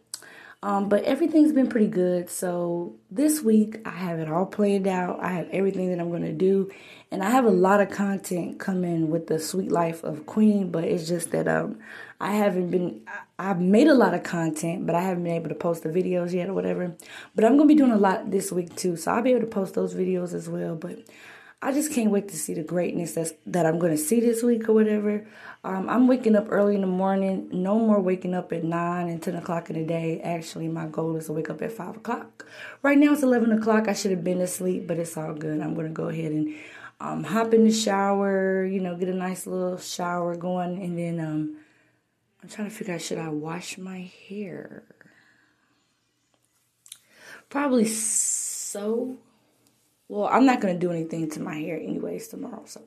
Um, 0.62 0.88
but 0.88 1.04
everything's 1.04 1.52
been 1.52 1.68
pretty 1.68 1.86
good. 1.86 2.30
So 2.30 2.96
this 3.10 3.42
week 3.42 3.80
I 3.84 3.90
have 3.90 4.18
it 4.18 4.28
all 4.28 4.46
planned 4.46 4.88
out. 4.88 5.20
I 5.20 5.28
have 5.28 5.48
everything 5.50 5.90
that 5.90 6.00
I'm 6.00 6.10
gonna 6.10 6.32
do, 6.32 6.70
and 7.10 7.22
I 7.22 7.30
have 7.30 7.44
a 7.44 7.50
lot 7.50 7.80
of 7.80 7.90
content 7.90 8.58
coming 8.58 9.10
with 9.10 9.28
the 9.28 9.38
Sweet 9.38 9.70
Life 9.70 10.02
of 10.02 10.26
Queen. 10.26 10.70
But 10.72 10.84
it's 10.84 11.06
just 11.06 11.30
that 11.30 11.46
um, 11.46 11.78
I 12.20 12.32
haven't 12.32 12.70
been. 12.70 13.02
I've 13.38 13.60
made 13.60 13.86
a 13.86 13.94
lot 13.94 14.12
of 14.12 14.24
content, 14.24 14.86
but 14.86 14.96
I 14.96 15.02
haven't 15.02 15.22
been 15.22 15.34
able 15.34 15.50
to 15.50 15.54
post 15.54 15.84
the 15.84 15.88
videos 15.88 16.32
yet 16.32 16.48
or 16.48 16.54
whatever. 16.54 16.96
But 17.34 17.44
I'm 17.44 17.56
gonna 17.56 17.68
be 17.68 17.76
doing 17.76 17.92
a 17.92 17.96
lot 17.96 18.30
this 18.30 18.50
week 18.50 18.74
too, 18.74 18.96
so 18.96 19.12
I'll 19.12 19.22
be 19.22 19.30
able 19.30 19.42
to 19.42 19.46
post 19.46 19.74
those 19.74 19.94
videos 19.94 20.34
as 20.34 20.48
well. 20.48 20.74
But 20.74 20.98
I 21.62 21.72
just 21.72 21.92
can't 21.92 22.10
wait 22.10 22.28
to 22.28 22.36
see 22.36 22.54
the 22.54 22.62
greatness 22.62 23.14
that's, 23.14 23.32
that 23.46 23.66
I'm 23.66 23.78
gonna 23.78 23.96
see 23.96 24.18
this 24.18 24.42
week 24.42 24.68
or 24.68 24.72
whatever. 24.72 25.26
Um, 25.62 25.88
I'm 25.88 26.08
waking 26.08 26.34
up 26.34 26.46
early 26.50 26.74
in 26.74 26.80
the 26.80 26.88
morning. 26.88 27.48
No 27.52 27.78
more 27.78 28.00
waking 28.00 28.34
up 28.34 28.52
at 28.52 28.64
nine 28.64 29.08
and 29.08 29.22
ten 29.22 29.36
o'clock 29.36 29.70
in 29.70 29.76
the 29.76 29.84
day. 29.84 30.20
Actually, 30.20 30.66
my 30.66 30.86
goal 30.86 31.14
is 31.16 31.26
to 31.26 31.32
wake 31.32 31.50
up 31.50 31.62
at 31.62 31.72
five 31.72 31.96
o'clock. 31.96 32.46
Right 32.82 32.98
now 32.98 33.12
it's 33.12 33.22
eleven 33.22 33.52
o'clock. 33.52 33.86
I 33.86 33.92
should 33.92 34.10
have 34.10 34.24
been 34.24 34.40
asleep, 34.40 34.88
but 34.88 34.98
it's 34.98 35.16
all 35.16 35.34
good. 35.34 35.60
I'm 35.60 35.74
gonna 35.74 35.88
go 35.90 36.08
ahead 36.08 36.32
and 36.32 36.56
um, 37.00 37.22
hop 37.22 37.54
in 37.54 37.62
the 37.62 37.72
shower. 37.72 38.64
You 38.64 38.80
know, 38.80 38.96
get 38.96 39.08
a 39.08 39.14
nice 39.14 39.46
little 39.46 39.78
shower 39.78 40.34
going, 40.34 40.82
and 40.82 40.98
then 40.98 41.20
um 41.20 41.56
I'm 42.42 42.48
trying 42.48 42.68
to 42.68 42.74
figure 42.74 42.94
out 42.94 43.00
should 43.00 43.18
I 43.18 43.28
wash 43.28 43.78
my 43.78 44.10
hair? 44.28 44.84
Probably 47.48 47.86
so. 47.86 49.16
Well, 50.08 50.28
I'm 50.30 50.46
not 50.46 50.60
going 50.60 50.74
to 50.74 50.80
do 50.80 50.92
anything 50.92 51.30
to 51.32 51.40
my 51.40 51.54
hair 51.54 51.76
anyways 51.76 52.28
tomorrow, 52.28 52.62
so 52.66 52.82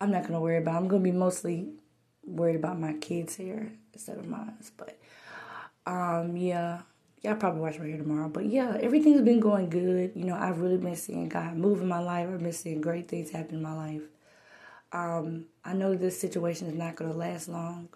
I'm 0.00 0.10
not 0.10 0.22
going 0.22 0.34
to 0.34 0.40
worry 0.40 0.58
about 0.58 0.74
it. 0.74 0.78
I'm 0.78 0.88
going 0.88 1.02
to 1.02 1.10
be 1.10 1.16
mostly 1.16 1.68
worried 2.26 2.56
about 2.56 2.78
my 2.78 2.94
kids' 2.94 3.36
hair 3.36 3.72
instead 3.92 4.18
of 4.18 4.26
mine. 4.26 4.56
But 4.76 4.98
um, 5.86 6.36
yeah, 6.36 6.82
y'all 7.22 7.36
probably 7.36 7.60
watch 7.60 7.78
my 7.78 7.86
hair 7.86 7.98
tomorrow. 7.98 8.28
But 8.28 8.46
yeah, 8.46 8.76
everything's 8.80 9.22
been 9.22 9.40
going 9.40 9.70
good. 9.70 10.12
You 10.14 10.24
know, 10.24 10.36
I've 10.36 10.60
really 10.60 10.78
been 10.78 10.96
seeing 10.96 11.28
God 11.28 11.56
move 11.56 11.80
in 11.80 11.88
my 11.88 12.00
life. 12.00 12.28
I've 12.28 12.42
been 12.42 12.52
seeing 12.52 12.80
great 12.80 13.08
things 13.08 13.30
happen 13.30 13.56
in 13.56 13.62
my 13.62 13.74
life. 13.74 14.02
Um, 14.92 15.46
I 15.64 15.72
know 15.72 15.94
this 15.94 16.20
situation 16.20 16.68
is 16.68 16.74
not 16.74 16.96
to 16.98 17.04
last 17.12 17.48
long. 17.48 17.88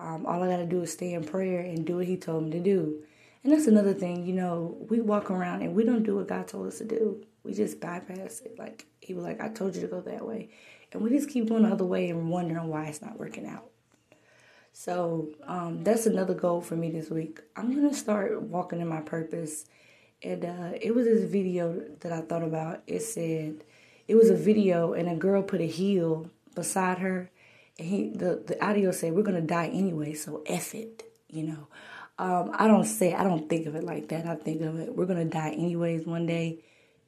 Um, 0.00 0.26
all 0.26 0.42
I 0.42 0.48
got 0.48 0.56
to 0.56 0.66
do 0.66 0.82
is 0.82 0.92
stay 0.92 1.12
in 1.12 1.24
prayer 1.24 1.60
and 1.60 1.84
do 1.86 1.96
what 1.96 2.06
He 2.06 2.16
told 2.16 2.44
me 2.44 2.50
to 2.52 2.60
do. 2.60 3.02
And 3.42 3.52
that's 3.52 3.66
another 3.66 3.94
thing, 3.94 4.26
you 4.26 4.34
know, 4.34 4.76
we 4.90 5.00
walk 5.00 5.30
around 5.30 5.62
and 5.62 5.74
we 5.74 5.84
don't 5.84 6.02
do 6.02 6.16
what 6.16 6.28
God 6.28 6.46
told 6.46 6.66
us 6.66 6.78
to 6.78 6.84
do. 6.84 7.24
We 7.42 7.54
just 7.54 7.80
bypass 7.80 8.40
it. 8.40 8.58
Like, 8.58 8.86
He 9.00 9.14
was 9.14 9.24
like, 9.24 9.40
I 9.40 9.48
told 9.48 9.74
you 9.74 9.82
to 9.82 9.86
go 9.86 10.00
that 10.02 10.26
way. 10.26 10.50
And 10.92 11.02
we 11.02 11.10
just 11.10 11.30
keep 11.30 11.48
going 11.48 11.62
the 11.62 11.70
other 11.70 11.84
way 11.84 12.10
and 12.10 12.28
wondering 12.28 12.68
why 12.68 12.86
it's 12.86 13.00
not 13.00 13.18
working 13.18 13.46
out. 13.46 13.70
So 14.72 15.28
um, 15.46 15.84
that's 15.84 16.06
another 16.06 16.34
goal 16.34 16.60
for 16.60 16.76
me 16.76 16.90
this 16.90 17.10
week. 17.10 17.40
I'm 17.56 17.74
going 17.74 17.88
to 17.88 17.94
start 17.94 18.40
walking 18.42 18.80
in 18.80 18.88
my 18.88 19.00
purpose. 19.00 19.66
And 20.22 20.44
uh, 20.44 20.72
it 20.80 20.94
was 20.94 21.06
this 21.06 21.30
video 21.30 21.82
that 22.00 22.12
I 22.12 22.20
thought 22.20 22.42
about. 22.42 22.82
It 22.86 23.00
said, 23.00 23.64
it 24.08 24.14
was 24.16 24.30
a 24.30 24.36
video 24.36 24.92
and 24.92 25.08
a 25.08 25.14
girl 25.14 25.42
put 25.42 25.60
a 25.60 25.66
heel 25.66 26.30
beside 26.54 26.98
her 26.98 27.30
he 27.76 28.10
the, 28.10 28.42
the 28.46 28.64
audio 28.64 28.90
said 28.90 29.14
we're 29.14 29.22
gonna 29.22 29.40
die 29.40 29.68
anyway 29.68 30.14
so 30.14 30.42
F 30.46 30.74
it 30.74 31.04
you 31.28 31.44
know. 31.44 31.66
Um, 32.18 32.50
I 32.54 32.66
don't 32.66 32.84
say 32.84 33.14
I 33.14 33.24
don't 33.24 33.48
think 33.48 33.66
of 33.66 33.74
it 33.74 33.84
like 33.84 34.08
that. 34.08 34.26
I 34.26 34.34
think 34.34 34.60
of 34.62 34.78
it 34.78 34.94
we're 34.94 35.06
gonna 35.06 35.24
die 35.24 35.50
anyways 35.50 36.06
one 36.06 36.26
day 36.26 36.64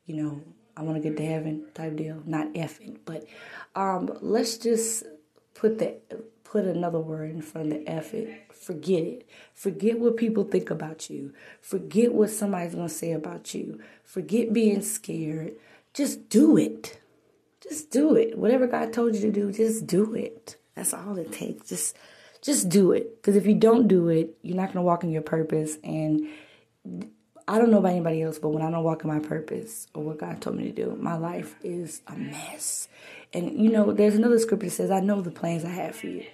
you 0.06 0.16
know 0.16 0.40
I 0.76 0.82
want 0.82 1.02
to 1.02 1.06
get 1.06 1.18
to 1.18 1.26
heaven 1.26 1.66
type 1.74 1.96
deal 1.96 2.22
not 2.24 2.48
F 2.54 2.80
it. 2.80 3.04
But 3.04 3.26
um, 3.74 4.18
let's 4.20 4.56
just 4.56 5.04
put 5.54 5.78
the 5.78 5.96
put 6.44 6.64
another 6.64 7.00
word 7.00 7.30
in 7.30 7.42
front 7.42 7.72
of 7.72 7.78
the 7.78 7.88
F 7.90 8.14
it. 8.14 8.52
Forget 8.52 9.02
it. 9.02 9.28
Forget 9.54 9.98
what 9.98 10.16
people 10.16 10.44
think 10.44 10.70
about 10.70 11.10
you. 11.10 11.32
Forget 11.60 12.12
what 12.12 12.30
somebody's 12.30 12.74
gonna 12.74 12.88
say 12.88 13.12
about 13.12 13.54
you. 13.54 13.80
Forget 14.04 14.52
being 14.52 14.82
scared. 14.82 15.54
Just 15.92 16.28
do 16.30 16.56
it. 16.56 16.98
Just 17.72 17.90
do 17.90 18.16
it. 18.16 18.36
Whatever 18.36 18.66
God 18.66 18.92
told 18.92 19.14
you 19.14 19.22
to 19.22 19.32
do, 19.32 19.50
just 19.50 19.86
do 19.86 20.14
it. 20.14 20.56
That's 20.74 20.92
all 20.92 21.16
it 21.16 21.32
takes. 21.32 21.70
Just 21.70 21.96
just 22.42 22.68
do 22.68 22.92
it. 22.92 23.16
Because 23.16 23.34
if 23.34 23.46
you 23.46 23.54
don't 23.54 23.88
do 23.88 24.10
it, 24.10 24.36
you're 24.42 24.58
not 24.58 24.74
gonna 24.74 24.82
walk 24.82 25.04
in 25.04 25.10
your 25.10 25.22
purpose. 25.22 25.78
And 25.82 26.28
I 27.48 27.56
don't 27.56 27.70
know 27.70 27.78
about 27.78 27.92
anybody 27.92 28.20
else, 28.20 28.38
but 28.38 28.50
when 28.50 28.62
I 28.62 28.70
don't 28.70 28.84
walk 28.84 29.04
in 29.04 29.08
my 29.08 29.20
purpose 29.20 29.86
or 29.94 30.02
what 30.02 30.18
God 30.18 30.42
told 30.42 30.56
me 30.56 30.64
to 30.64 30.72
do, 30.72 30.94
my 31.00 31.16
life 31.16 31.56
is 31.64 32.02
a 32.06 32.14
mess. 32.14 32.88
And 33.32 33.58
you 33.58 33.70
know, 33.70 33.90
there's 33.90 34.16
another 34.16 34.38
scripture 34.38 34.66
that 34.66 34.72
says, 34.72 34.90
I 34.90 35.00
know 35.00 35.22
the 35.22 35.30
plans 35.30 35.64
I 35.64 35.70
have 35.70 35.96
for 35.96 36.08
you. 36.08 36.26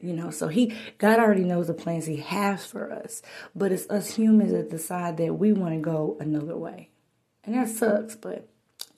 You 0.00 0.14
know, 0.14 0.30
so 0.30 0.48
he 0.48 0.74
God 0.96 1.18
already 1.18 1.44
knows 1.44 1.66
the 1.66 1.74
plans 1.74 2.06
he 2.06 2.16
has 2.16 2.64
for 2.64 2.90
us. 2.90 3.20
But 3.54 3.70
it's 3.70 3.86
us 3.90 4.14
humans 4.14 4.52
that 4.52 4.70
decide 4.70 5.18
that 5.18 5.34
we 5.34 5.52
want 5.52 5.74
to 5.74 5.80
go 5.80 6.16
another 6.20 6.56
way. 6.56 6.88
And 7.44 7.54
that 7.54 7.68
sucks, 7.68 8.16
but 8.16 8.48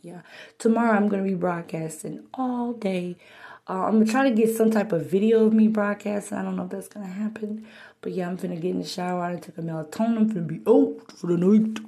yeah. 0.02 0.22
Tomorrow 0.58 0.96
I'm 0.96 1.08
to 1.22 1.28
be 1.28 1.36
broadcasting 1.36 2.24
all 2.34 2.72
day. 2.72 3.16
Uh, 3.68 3.84
I'm 3.84 4.04
to 4.04 4.10
try 4.10 4.28
to 4.28 4.34
get 4.34 4.54
some 4.54 4.70
type 4.72 4.90
of 4.92 5.06
video 5.06 5.46
of 5.46 5.52
me 5.52 5.68
broadcasting. 5.68 6.36
I 6.36 6.42
don't 6.42 6.56
know 6.56 6.64
if 6.64 6.70
that's 6.70 6.88
to 7.06 7.12
happen. 7.12 7.66
But 8.00 8.12
yeah, 8.12 8.28
I'm 8.28 8.36
finna 8.36 8.60
get 8.60 8.72
in 8.72 8.80
the 8.80 8.86
shower. 8.86 9.22
I 9.22 9.36
took 9.36 9.56
a 9.58 9.62
melatonin. 9.62 10.16
I'm 10.16 10.30
finna 10.30 10.46
be 10.46 10.60
out 10.68 11.12
for 11.12 11.28
the 11.28 11.36
night. 11.36 11.78